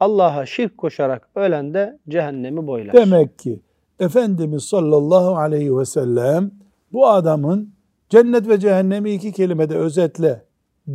[0.00, 2.92] Allah'a şirk koşarak ölen de cehennemi boylar.
[2.92, 3.60] Demek ki
[4.00, 6.50] Efendimiz sallallahu aleyhi ve sellem
[6.92, 7.72] bu adamın
[8.08, 10.44] cennet ve cehennemi iki kelimede özetle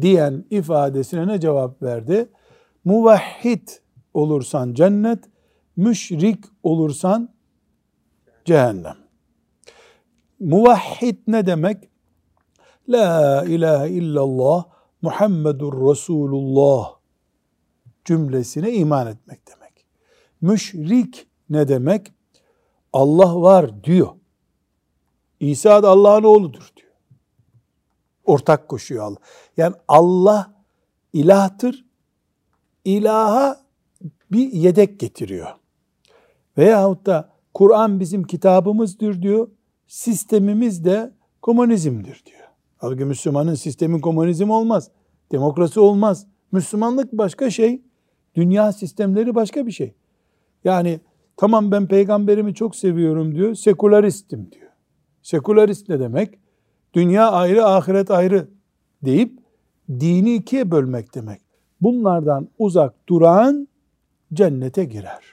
[0.01, 2.29] diyen ifadesine ne cevap verdi?
[2.85, 3.67] Muvahhid
[4.13, 5.19] olursan cennet,
[5.75, 7.29] müşrik olursan
[8.45, 9.04] cehennem.
[10.45, 11.89] Muvahhid ne demek?
[12.89, 14.65] La ilahe illallah
[15.01, 16.95] Muhammedur Resulullah
[18.05, 19.85] cümlesine iman etmek demek.
[20.41, 22.13] Müşrik ne demek?
[22.93, 24.09] Allah var diyor.
[25.39, 26.91] İsa da Allah'ın oğludur diyor.
[28.25, 29.19] Ortak koşuyor Allah.
[29.57, 30.53] Yani Allah
[31.13, 31.85] ilahtır.
[32.83, 33.65] İlaha
[34.31, 35.55] bir yedek getiriyor.
[36.57, 39.47] Veyahut da Kur'an bizim kitabımızdır diyor.
[39.87, 42.47] Sistemimiz de komünizmdir diyor.
[42.77, 44.91] Halbuki Müslümanın sistemi komünizm olmaz.
[45.31, 46.27] Demokrasi olmaz.
[46.51, 47.81] Müslümanlık başka şey.
[48.35, 49.93] Dünya sistemleri başka bir şey.
[50.63, 50.99] Yani
[51.37, 53.55] tamam ben peygamberimi çok seviyorum diyor.
[53.55, 54.71] Sekülaristim diyor.
[55.21, 56.39] Sekülarist ne demek?
[56.93, 58.47] Dünya ayrı, ahiret ayrı
[59.05, 59.39] deyip
[59.89, 61.41] dini ikiye bölmek demek.
[61.81, 63.67] Bunlardan uzak duran
[64.33, 65.23] cennete girer.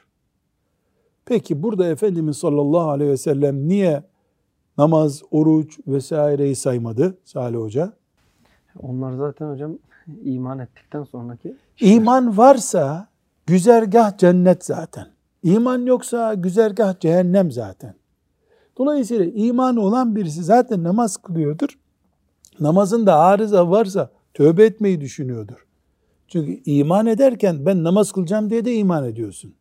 [1.25, 4.03] Peki burada Efendimiz sallallahu aleyhi ve sellem niye
[4.79, 7.93] namaz, oruç vesaireyi saymadı Salih Hoca?
[8.83, 9.79] Onlar zaten hocam
[10.25, 13.09] iman ettikten sonraki İman varsa
[13.47, 15.07] güzergah cennet zaten.
[15.43, 17.95] İman yoksa güzergah cehennem zaten.
[18.79, 21.79] Dolayısıyla iman olan birisi zaten namaz kılıyordur.
[22.61, 25.67] Namazında arıza varsa tövbe etmeyi düşünüyordur.
[26.29, 29.55] Çünkü iman ederken ben namaz kılacağım diye de iman ediyorsun.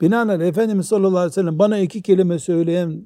[0.00, 3.04] Binaenaleyh Efendimiz sallallahu aleyhi ve sellem bana iki kelime söyleyen,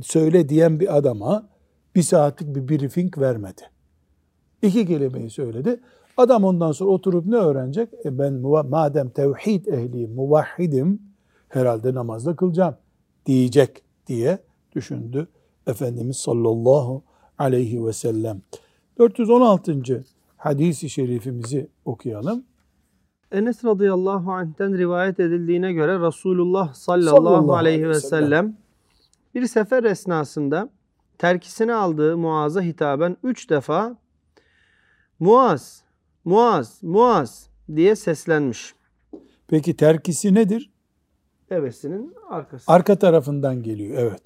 [0.00, 1.48] söyle diyen bir adama
[1.94, 3.62] bir saatlik bir briefing vermedi.
[4.62, 5.80] İki kelimeyi söyledi.
[6.16, 7.88] Adam ondan sonra oturup ne öğrenecek?
[8.04, 8.32] E ben
[8.68, 11.02] madem tevhid ehliyim, muvahhidim
[11.48, 12.76] herhalde namazda kılacağım
[13.26, 14.38] diyecek diye
[14.74, 15.28] düşündü
[15.66, 17.02] Efendimiz sallallahu
[17.38, 18.42] aleyhi ve sellem.
[18.98, 20.04] 416.
[20.36, 22.44] hadisi şerifimizi okuyalım.
[23.32, 28.56] Enes radıyallahu anh'ten rivayet edildiğine göre Resulullah sallallahu, sallallahu aleyhi ve sellem
[29.34, 30.68] bir sefer esnasında
[31.18, 33.96] terkisini aldığı Muaz'a hitaben üç defa
[35.18, 35.82] Muaz,
[36.24, 38.74] Muaz, Muaz diye seslenmiş.
[39.48, 40.70] Peki terkisi nedir?
[41.50, 42.72] Devesinin arkası.
[42.72, 44.22] Arka tarafından geliyor, evet.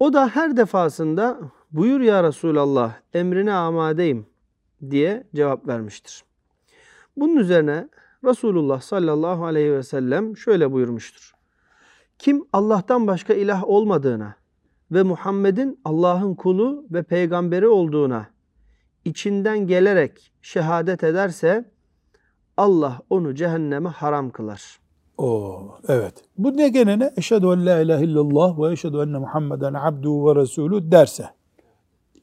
[0.00, 4.26] O da her defasında buyur ya Resulallah emrine amadeyim
[4.90, 6.24] diye cevap vermiştir.
[7.16, 7.88] Bunun üzerine
[8.24, 11.35] Resulullah sallallahu aleyhi ve sellem şöyle buyurmuştur.
[12.18, 14.36] Kim Allah'tan başka ilah olmadığına
[14.92, 18.26] ve Muhammed'in Allah'ın kulu ve peygamberi olduğuna
[19.04, 21.64] içinden gelerek şehadet ederse
[22.56, 24.78] Allah onu cehenneme haram kılar.
[25.18, 26.14] O evet.
[26.38, 27.12] Bu ne gene ne?
[27.16, 31.28] Eşhedü en la ilahe illallah ve eşhedü enne Muhammeden abduhu ve resulü derse.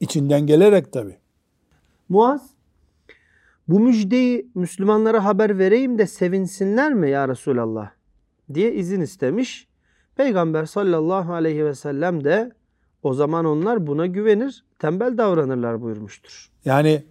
[0.00, 1.18] İçinden gelerek tabi.
[2.08, 2.54] Muaz
[3.68, 7.90] bu müjdeyi Müslümanlara haber vereyim de sevinsinler mi ya Resulallah
[8.54, 9.68] diye izin istemiş.
[10.16, 12.52] Peygamber sallallahu aleyhi ve sellem de
[13.02, 16.50] o zaman onlar buna güvenir, tembel davranırlar buyurmuştur.
[16.64, 17.04] Yani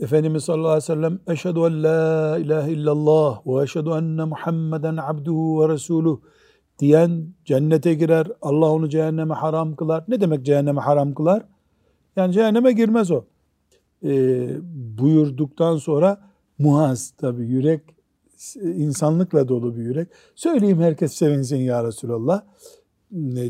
[0.00, 5.62] Efendimiz sallallahu aleyhi ve sellem eşhedü en la ilahe illallah ve eşhedü enne Muhammeden abduhu
[5.62, 6.20] ve resuluh
[6.78, 10.04] diyen cennete girer, Allah onu cehenneme haram kılar.
[10.08, 11.42] Ne demek cehenneme haram kılar?
[12.16, 13.24] Yani cehenneme girmez o.
[14.04, 14.48] Ee,
[14.98, 16.20] buyurduktan sonra
[16.58, 17.80] Muaz tabi yürek
[18.62, 20.08] insanlıkla dolu bir yürek.
[20.34, 22.42] Söyleyeyim herkes sevinsin ya Resulallah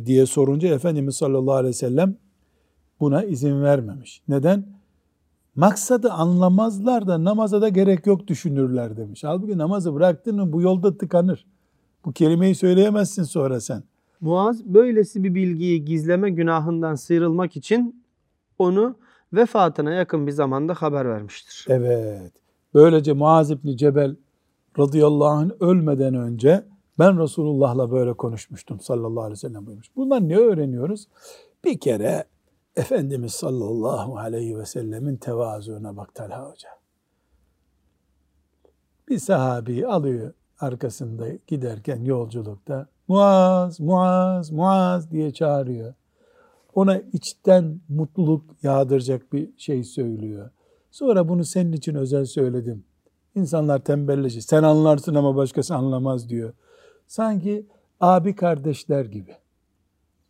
[0.07, 2.17] diye sorunca Efendimiz sallallahu aleyhi ve sellem
[3.01, 4.23] buna izin vermemiş.
[4.29, 4.67] Neden?
[5.55, 9.25] Maksadı anlamazlar da namaza da gerek yok düşünürler demiş.
[9.25, 11.47] Halbuki namazı bıraktın mı bu yolda tıkanır.
[12.05, 13.83] Bu kelimeyi söyleyemezsin sonra sen.
[14.21, 18.05] Muaz böylesi bir bilgiyi gizleme günahından sıyrılmak için
[18.59, 18.97] onu
[19.33, 21.67] vefatına yakın bir zamanda haber vermiştir.
[21.69, 22.33] Evet.
[22.75, 24.17] Böylece Muaz İbni Cebel
[24.79, 26.65] radıyallahu anh ölmeden önce
[26.99, 29.97] ben Resulullah'la böyle konuşmuştum sallallahu aleyhi ve sellem buyurmuş.
[29.97, 31.09] Bundan ne öğreniyoruz?
[31.65, 32.25] Bir kere
[32.77, 36.69] Efendimiz sallallahu aleyhi ve sellemin tevazuuna bak Talha Hoca.
[39.09, 45.95] Bir sahabi alıyor arkasında giderken yolculukta Muaz, Muaz, Muaz diye çağırıyor.
[46.75, 50.51] Ona içten mutluluk yağdıracak bir şey söylüyor.
[50.91, 52.85] Sonra bunu senin için özel söyledim.
[53.37, 54.41] İnsanlar tembelleşir.
[54.41, 56.53] Sen anlarsın ama başkası anlamaz diyor.
[57.07, 57.67] Sanki
[58.01, 59.37] abi kardeşler gibi.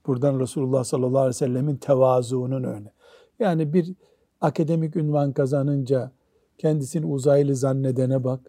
[0.06, 2.92] Buradan Resulullah sallallahu aleyhi ve sellemin tevazuunun örneği.
[3.38, 3.94] Yani bir
[4.40, 6.12] akademik ünvan kazanınca
[6.58, 8.40] kendisini uzaylı zannedene bak,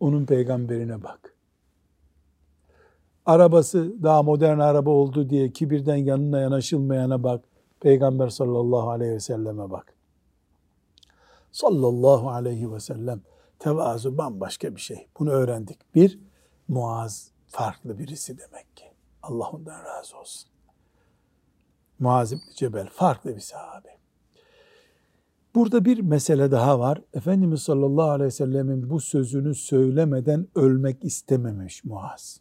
[0.00, 1.34] onun peygamberine bak.
[3.26, 7.44] Arabası daha modern araba oldu diye kibirden yanına yanaşılmayana bak.
[7.80, 9.94] Peygamber sallallahu aleyhi ve selleme bak.
[11.52, 13.20] Sallallahu aleyhi ve sellem
[13.58, 15.08] tevazu bambaşka bir şey.
[15.18, 15.94] Bunu öğrendik.
[15.94, 16.18] Bir,
[16.68, 18.84] Muaz farklı birisi demek ki.
[19.22, 20.50] Allah ondan razı olsun.
[21.98, 23.98] Muaz İbni Cebel farklı bir sahabe.
[25.54, 27.02] Burada bir mesele daha var.
[27.14, 32.40] Efendimiz sallallahu aleyhi ve sellemin bu sözünü söylemeden ölmek istememiş Muaz.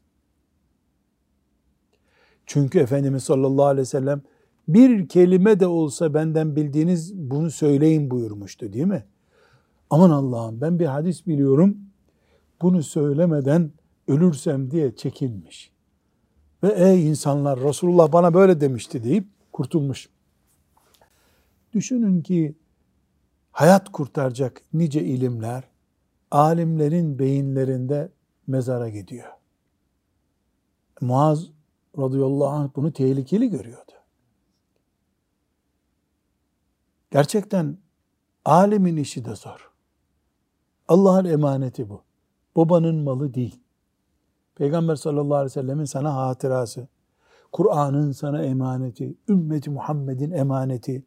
[2.46, 4.22] Çünkü Efendimiz sallallahu aleyhi ve sellem
[4.68, 9.06] bir kelime de olsa benden bildiğiniz bunu söyleyin buyurmuştu değil mi?
[9.90, 11.78] Aman Allah'ım ben bir hadis biliyorum
[12.62, 13.72] bunu söylemeden
[14.08, 15.72] ölürsem diye çekinmiş.
[16.64, 20.10] Ve ey insanlar Resulullah bana böyle demişti deyip kurtulmuş.
[21.74, 22.56] Düşünün ki
[23.52, 25.64] hayat kurtaracak nice ilimler
[26.32, 28.12] alimlerin beyinlerinde
[28.48, 29.32] mezara gidiyor.
[31.02, 31.48] Muaz
[31.98, 33.92] radıyallahu anh bunu tehlikeli görüyordu.
[37.12, 37.78] Gerçekten
[38.46, 39.72] alimin işi de zor.
[40.88, 42.02] Allah'ın emaneti bu.
[42.56, 43.60] Babanın malı değil.
[44.56, 46.88] Peygamber sallallahu aleyhi ve sellemin sana hatırası,
[47.52, 51.06] Kur'an'ın sana emaneti, ümmeti Muhammed'in emaneti,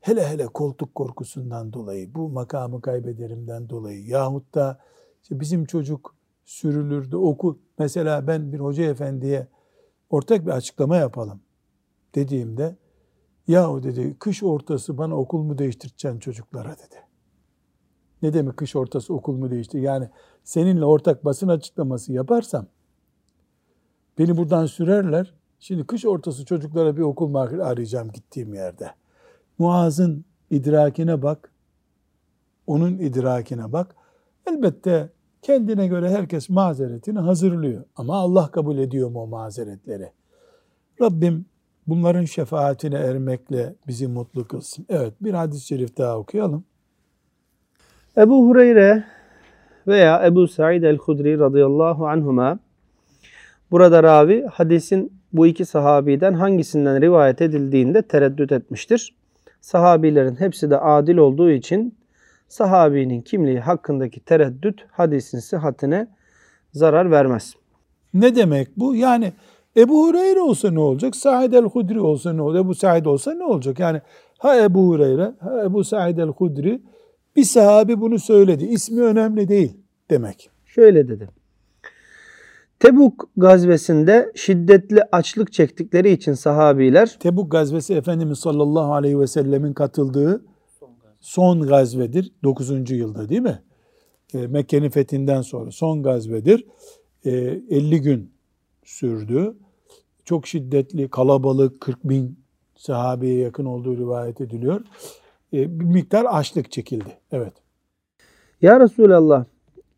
[0.00, 4.78] hele hele koltuk korkusundan dolayı, bu makamı kaybederimden dolayı yahut da
[5.22, 7.56] işte bizim çocuk sürülürdü okul.
[7.78, 9.48] Mesela ben bir hoca efendiye
[10.10, 11.40] ortak bir açıklama yapalım
[12.14, 12.76] dediğimde
[13.48, 17.05] yahu dedi kış ortası bana okul mu değiştireceksin çocuklara dedi.
[18.22, 19.78] Ne demek kış ortası okul mu değiştir?
[19.78, 20.08] Yani
[20.44, 22.66] seninle ortak basın açıklaması yaparsam
[24.18, 25.34] beni buradan sürerler.
[25.60, 28.90] Şimdi kış ortası çocuklara bir okul arayacağım gittiğim yerde.
[29.58, 31.52] Muaz'ın idrakine bak.
[32.66, 33.94] Onun idrakine bak.
[34.46, 35.10] Elbette
[35.42, 37.84] kendine göre herkes mazeretini hazırlıyor.
[37.96, 40.12] Ama Allah kabul ediyor mu o mazeretleri?
[41.00, 41.46] Rabbim
[41.86, 44.86] bunların şefaatine ermekle bizi mutlu kılsın.
[44.88, 46.64] Evet bir hadis-i şerif daha okuyalım.
[48.18, 49.04] Ebu Hureyre
[49.86, 52.58] veya Ebu Said el-Hudri radıyallahu anhuma
[53.70, 59.14] burada ravi hadisin bu iki sahabiden hangisinden rivayet edildiğinde tereddüt etmiştir.
[59.60, 61.94] Sahabilerin hepsi de adil olduğu için
[62.48, 66.08] sahabinin kimliği hakkındaki tereddüt hadisin sıhhatine
[66.72, 67.54] zarar vermez.
[68.14, 68.94] Ne demek bu?
[68.94, 69.32] Yani
[69.76, 71.16] Ebu Hureyre olsa ne olacak?
[71.16, 72.64] Said el-Hudri olsa ne olacak?
[72.64, 73.78] Ebu Said olsa ne olacak?
[73.78, 74.00] Yani
[74.38, 76.80] ha Ebu Hureyre, ha Ebu Said el-Hudri
[77.36, 78.64] bir sahabi bunu söyledi.
[78.64, 79.76] İsmi önemli değil
[80.10, 80.50] demek.
[80.66, 81.28] Şöyle dedi.
[82.78, 90.44] Tebuk gazvesinde şiddetli açlık çektikleri için sahabiler Tebuk gazvesi Efendimiz sallallahu aleyhi ve sellemin katıldığı
[91.20, 92.32] son gazvedir.
[92.44, 92.90] 9.
[92.90, 93.62] yılda değil mi?
[94.34, 96.66] E, Mekke'nin fethinden sonra son gazvedir.
[97.24, 98.30] E, 50 gün
[98.84, 99.54] sürdü.
[100.24, 102.38] Çok şiddetli, kalabalık, 40 bin
[102.76, 104.80] sahabeye yakın olduğu rivayet ediliyor.
[105.52, 107.18] E, bir miktar açlık çekildi.
[107.32, 107.52] Evet.
[108.62, 109.44] Ya Resulallah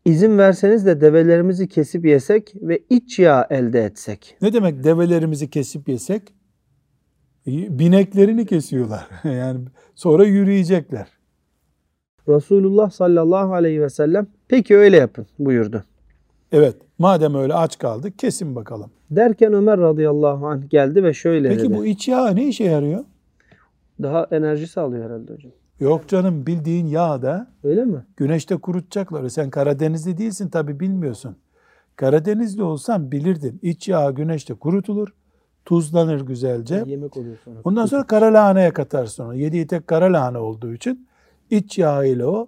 [0.05, 4.37] izin verseniz de develerimizi kesip yesek ve iç yağ elde etsek.
[4.41, 6.21] Ne demek develerimizi kesip yesek?
[7.47, 9.07] E, bineklerini kesiyorlar.
[9.23, 9.59] yani
[9.95, 11.07] sonra yürüyecekler.
[12.27, 15.83] Resulullah sallallahu aleyhi ve sellem peki öyle yapın buyurdu.
[16.51, 18.91] Evet madem öyle aç kaldık kesin bakalım.
[19.11, 21.77] Derken Ömer radıyallahu anh geldi ve şöyle Peki dedi.
[21.77, 23.05] bu iç yağ ne işe yarıyor?
[24.01, 25.51] Daha enerji sağlıyor herhalde hocam.
[25.79, 28.05] Yok canım bildiğin yağ da Öyle mi?
[28.17, 29.29] güneşte kurutacakları.
[29.29, 31.35] Sen Karadenizli değilsin tabi bilmiyorsun.
[31.95, 33.59] Karadenizli olsan bilirdin.
[33.61, 35.13] İç yağ güneşte kurutulur.
[35.65, 36.83] Tuzlanır güzelce.
[36.87, 37.59] Yemek oluyor sonra.
[37.63, 39.35] Ondan sonra kara lahanaya katarsın onu.
[39.35, 41.07] Yediği tek kara lahana olduğu için
[41.49, 42.47] iç yağ ile o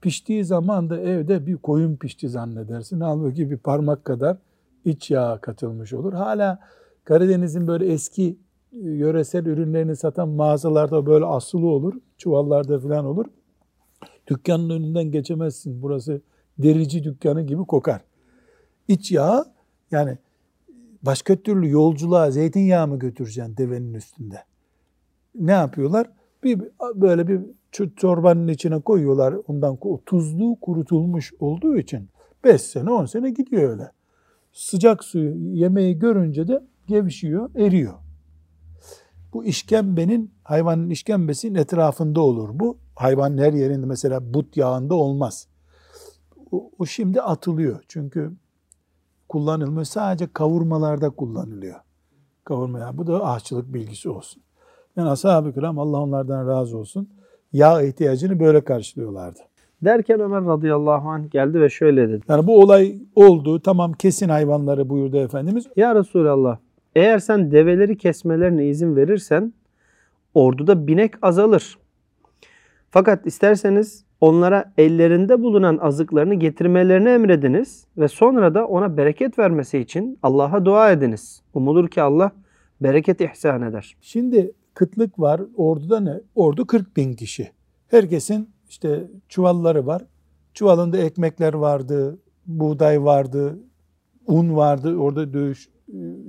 [0.00, 3.00] piştiği zaman da evde bir koyun pişti zannedersin.
[3.00, 4.36] Halbuki bir parmak kadar
[4.84, 6.12] iç yağ katılmış olur.
[6.12, 6.58] Hala
[7.04, 8.36] Karadeniz'in böyle eski e,
[8.72, 11.94] yöresel ürünlerini satan mağazalarda böyle asılı olur.
[12.18, 13.26] Çuvallarda falan olur.
[14.26, 15.82] Dükkanın önünden geçemezsin.
[15.82, 16.20] Burası
[16.58, 18.00] derici dükkanı gibi kokar.
[18.88, 19.44] İç yağ
[19.90, 20.18] yani
[21.02, 24.44] başka türlü yolculuğa zeytinyağı mı götüreceksin devenin üstünde?
[25.34, 26.10] Ne yapıyorlar?
[26.44, 26.60] Bir
[26.94, 27.40] böyle bir
[27.96, 29.34] çorbanın içine koyuyorlar.
[29.48, 32.08] Ondan tuzlu kurutulmuş olduğu için
[32.44, 33.90] 5 sene 10 sene gidiyor öyle.
[34.52, 37.94] Sıcak suyu yemeği görünce de gevşiyor, eriyor.
[39.32, 42.78] Bu işkembenin hayvanın işkembesinin etrafında olur bu.
[42.96, 45.48] Hayvanın her yerinde mesela but yağında olmaz.
[46.52, 47.84] O, o şimdi atılıyor.
[47.88, 48.32] Çünkü
[49.28, 49.84] kullanılmıyor.
[49.84, 51.80] Sadece kavurmalarda kullanılıyor.
[52.44, 52.98] Kavurma yağı.
[52.98, 54.42] Bu da aşçılık bilgisi olsun.
[54.96, 57.08] Yani ashab-ı kiram Allah onlardan razı olsun.
[57.52, 59.38] Yağ ihtiyacını böyle karşılıyorlardı.
[59.82, 62.22] Derken Ömer radıyallahu anh geldi ve şöyle dedi.
[62.28, 63.60] Yani bu olay oldu.
[63.60, 65.66] Tamam kesin hayvanları buyurdu Efendimiz.
[65.76, 66.58] Ya Resulallah
[66.96, 69.52] eğer sen develeri kesmelerine izin verirsen
[70.34, 71.78] orduda binek azalır.
[72.90, 80.18] Fakat isterseniz onlara ellerinde bulunan azıklarını getirmelerini emrediniz ve sonra da ona bereket vermesi için
[80.22, 81.42] Allah'a dua ediniz.
[81.54, 82.32] Umulur ki Allah
[82.80, 83.96] bereket ihsan eder.
[84.00, 85.40] Şimdi kıtlık var.
[85.56, 86.20] Orduda ne?
[86.34, 87.50] Ordu 40 bin kişi.
[87.88, 90.02] Herkesin işte çuvalları var.
[90.54, 93.58] Çuvalında ekmekler vardı, buğday vardı,
[94.26, 94.96] un vardı.
[94.96, 95.68] Orada dövüş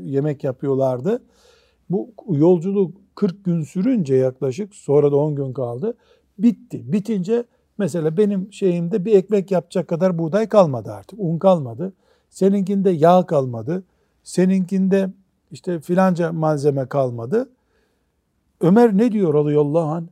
[0.03, 1.23] yemek yapıyorlardı.
[1.89, 5.97] Bu yolculuk 40 gün sürünce yaklaşık sonra da 10 gün kaldı.
[6.37, 6.91] Bitti.
[6.93, 7.43] Bitince
[7.77, 11.19] mesela benim şeyimde bir ekmek yapacak kadar buğday kalmadı artık.
[11.19, 11.93] Un kalmadı.
[12.29, 13.83] Seninkinde yağ kalmadı.
[14.23, 15.09] Seninkinde
[15.51, 17.49] işte filanca malzeme kalmadı.
[18.61, 20.03] Ömer ne diyor radıyallahu?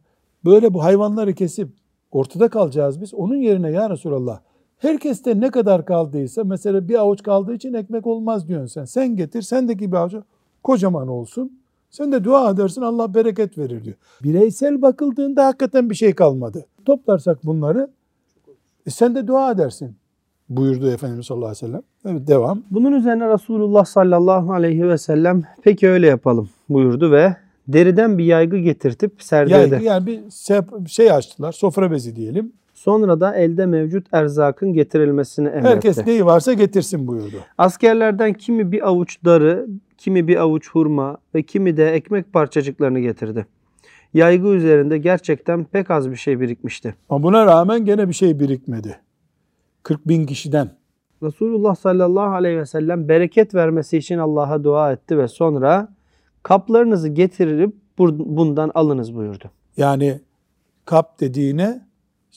[0.45, 1.69] Böyle bu hayvanları kesip
[2.11, 3.13] ortada kalacağız biz.
[3.13, 4.39] Onun yerine ya Resulallah
[4.81, 8.85] herkeste ne kadar kaldıysa mesela bir avuç kaldığı için ekmek olmaz diyorsun sen.
[8.85, 10.13] Sen getir sendeki bir avuç
[10.63, 11.59] kocaman olsun.
[11.89, 13.95] Sen de dua edersin Allah bereket verir diyor.
[14.23, 16.65] Bireysel bakıldığında hakikaten bir şey kalmadı.
[16.85, 17.89] Toplarsak bunları
[18.85, 19.95] e sen de dua edersin
[20.49, 21.81] buyurdu Efendimiz sallallahu aleyhi ve sellem.
[22.05, 22.63] Evet devam.
[22.71, 27.35] Bunun üzerine Resulullah sallallahu aleyhi ve sellem peki öyle yapalım buyurdu ve
[27.67, 29.57] deriden bir yaygı getirtip serdede.
[29.57, 32.53] Yaygı yani bir şey açtılar sofra bezi diyelim.
[32.81, 35.67] Sonra da elde mevcut erzakın getirilmesini emretti.
[35.67, 37.35] Herkes neyi varsa getirsin buyurdu.
[37.57, 39.67] Askerlerden kimi bir avuç darı,
[39.97, 43.45] kimi bir avuç hurma ve kimi de ekmek parçacıklarını getirdi.
[44.13, 46.95] Yaygı üzerinde gerçekten pek az bir şey birikmişti.
[47.09, 48.99] Ama buna rağmen gene bir şey birikmedi.
[49.83, 50.71] 40 bin kişiden.
[51.23, 55.93] Resulullah sallallahu aleyhi ve sellem bereket vermesi için Allah'a dua etti ve sonra
[56.43, 59.45] kaplarınızı getirip bundan alınız buyurdu.
[59.77, 60.21] Yani
[60.85, 61.90] kap dediğine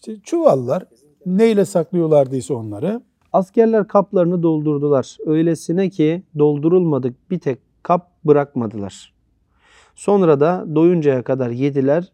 [0.08, 0.84] işte çuvallar
[1.26, 3.00] neyle saklıyorlardıysa onları.
[3.32, 5.16] Askerler kaplarını doldurdular.
[5.26, 9.14] Öylesine ki doldurulmadık bir tek kap bırakmadılar.
[9.94, 12.12] Sonra da doyuncaya kadar yediler.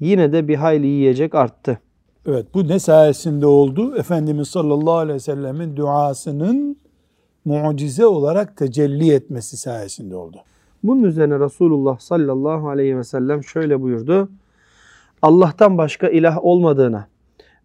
[0.00, 1.80] Yine de bir hayli yiyecek arttı.
[2.26, 3.96] Evet bu ne sayesinde oldu?
[3.96, 6.76] Efendimiz sallallahu aleyhi ve sellemin duasının
[7.44, 10.36] mucize olarak tecelli etmesi sayesinde oldu.
[10.82, 14.28] Bunun üzerine Resulullah sallallahu aleyhi ve sellem şöyle buyurdu.
[15.22, 17.06] Allah'tan başka ilah olmadığına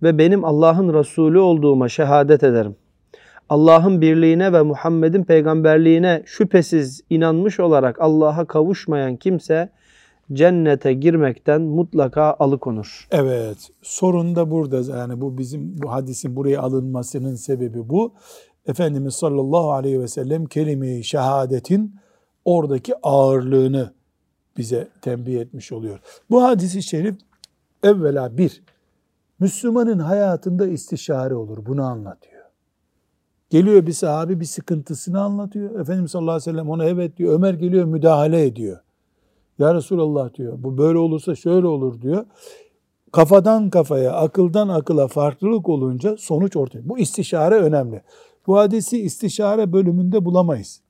[0.04, 2.76] ve benim Allah'ın Resulü olduğuma şehadet ederim.
[3.50, 9.70] Allah'ın birliğine ve Muhammed'in peygamberliğine şüphesiz inanmış olarak Allah'a kavuşmayan kimse
[10.34, 13.08] cennete girmekten mutlaka alıkonur.
[13.12, 18.14] Evet sorun da burada yani bu bizim bu hadisin buraya alınmasının sebebi bu.
[18.68, 21.96] Efendimiz sallallahu aleyhi ve sellem kelime-i şehadetin
[22.46, 23.94] oradaki ağırlığını
[24.58, 26.00] bize tembih etmiş oluyor.
[26.30, 27.16] Bu hadisi şerif
[27.84, 28.64] evvela bir,
[29.40, 31.66] Müslümanın hayatında istişare olur.
[31.66, 32.44] Bunu anlatıyor.
[33.50, 35.80] Geliyor bir sahabi bir sıkıntısını anlatıyor.
[35.80, 37.34] Efendimiz sallallahu aleyhi ve sellem ona evet diyor.
[37.34, 38.80] Ömer geliyor müdahale ediyor.
[39.60, 40.64] Ya Resulallah diyor.
[40.64, 42.26] Bu böyle olursa şöyle olur diyor.
[43.12, 46.90] Kafadan kafaya, akıldan akıla farklılık olunca sonuç ortaya.
[46.90, 48.02] Bu istişare önemli.
[48.48, 50.82] Bu hadisi istişare bölümünde bulamayız.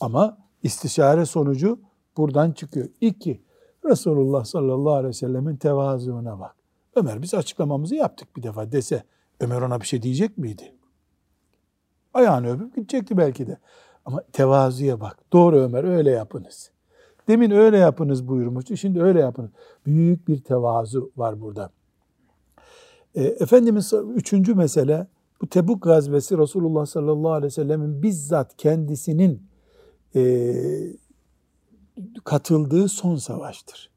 [0.00, 1.78] Ama istişare sonucu
[2.16, 2.88] buradan çıkıyor.
[3.00, 3.42] İki,
[3.84, 6.57] Resulullah sallallahu aleyhi ve sellemin tevazuuna bak.
[6.98, 9.02] Ömer biz açıklamamızı yaptık bir defa dese
[9.40, 10.74] Ömer ona bir şey diyecek miydi?
[12.14, 13.58] Ayağını öpüp gidecekti belki de.
[14.04, 15.18] Ama tevazuya bak.
[15.32, 16.70] Doğru Ömer öyle yapınız.
[17.28, 18.76] Demin öyle yapınız buyurmuştu.
[18.76, 19.50] Şimdi öyle yapınız.
[19.86, 21.70] Büyük bir tevazu var burada.
[23.14, 25.06] E, Efendimiz üçüncü mesele
[25.40, 29.42] bu Tebuk gazvesi Resulullah sallallahu aleyhi ve sellemin bizzat kendisinin
[30.14, 30.54] e,
[32.24, 33.90] katıldığı son savaştır.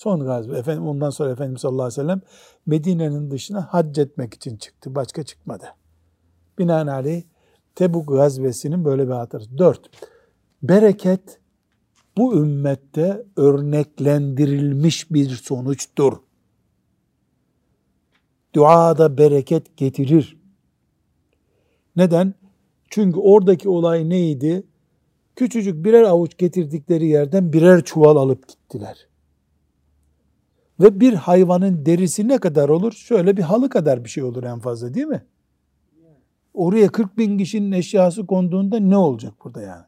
[0.00, 0.58] Son gazve.
[0.58, 2.22] Efendim, ondan sonra Efendimiz sallallahu aleyhi ve sellem
[2.66, 4.94] Medine'nin dışına hac etmek için çıktı.
[4.94, 5.64] Başka çıkmadı.
[6.58, 7.22] Binaenaleyh
[7.74, 9.58] Tebuk gazvesinin böyle bir hatırası.
[9.58, 9.90] Dört,
[10.62, 11.40] bereket
[12.16, 16.12] bu ümmette örneklendirilmiş bir sonuçtur.
[18.54, 20.36] Duada bereket getirir.
[21.96, 22.34] Neden?
[22.90, 24.62] Çünkü oradaki olay neydi?
[25.36, 29.09] Küçücük birer avuç getirdikleri yerden birer çuval alıp gittiler.
[30.80, 32.92] Ve bir hayvanın derisi ne kadar olur?
[32.92, 35.24] Şöyle bir halı kadar bir şey olur en fazla değil mi?
[36.54, 39.84] Oraya 40 bin kişinin eşyası konduğunda ne olacak burada yani?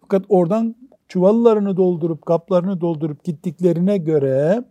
[0.00, 0.76] Fakat oradan
[1.08, 4.64] çuvallarını doldurup kaplarını doldurup gittiklerine göre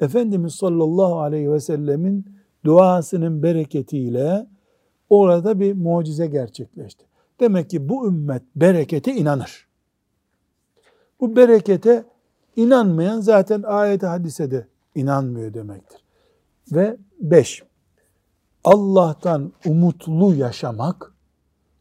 [0.00, 2.26] Efendimiz sallallahu aleyhi ve sellemin
[2.64, 4.46] duasının bereketiyle
[5.10, 7.04] orada bir mucize gerçekleşti.
[7.40, 9.66] Demek ki bu ümmet berekete inanır.
[11.20, 12.04] Bu berekete
[12.56, 16.04] inanmayan zaten ayet hadisede inanmıyor demektir.
[16.72, 17.62] Ve beş,
[18.64, 21.14] Allah'tan umutlu yaşamak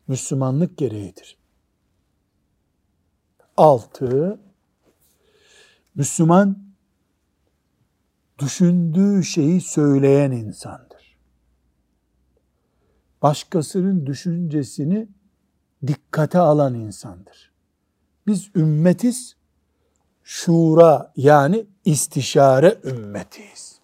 [0.07, 1.37] Müslümanlık gereğidir.
[3.57, 4.39] Altı,
[5.95, 6.57] Müslüman
[8.39, 11.17] düşündüğü şeyi söyleyen insandır.
[13.21, 15.07] Başkasının düşüncesini
[15.87, 17.51] dikkate alan insandır.
[18.27, 19.35] Biz ümmetiz,
[20.31, 23.79] şura yani istişare ümmetiyiz.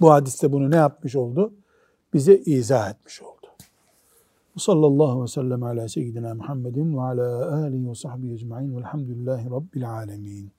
[0.00, 1.54] Bu hadiste bunu ne yapmış oldu?
[2.14, 3.46] Bize izah etmiş oldu.
[4.58, 9.90] Sallallahu aleyhi ve sellem ala seyyidina Muhammedin ve ala alihi ve sahbihi ecma'in velhamdülillahi rabbil
[9.90, 10.52] alemin.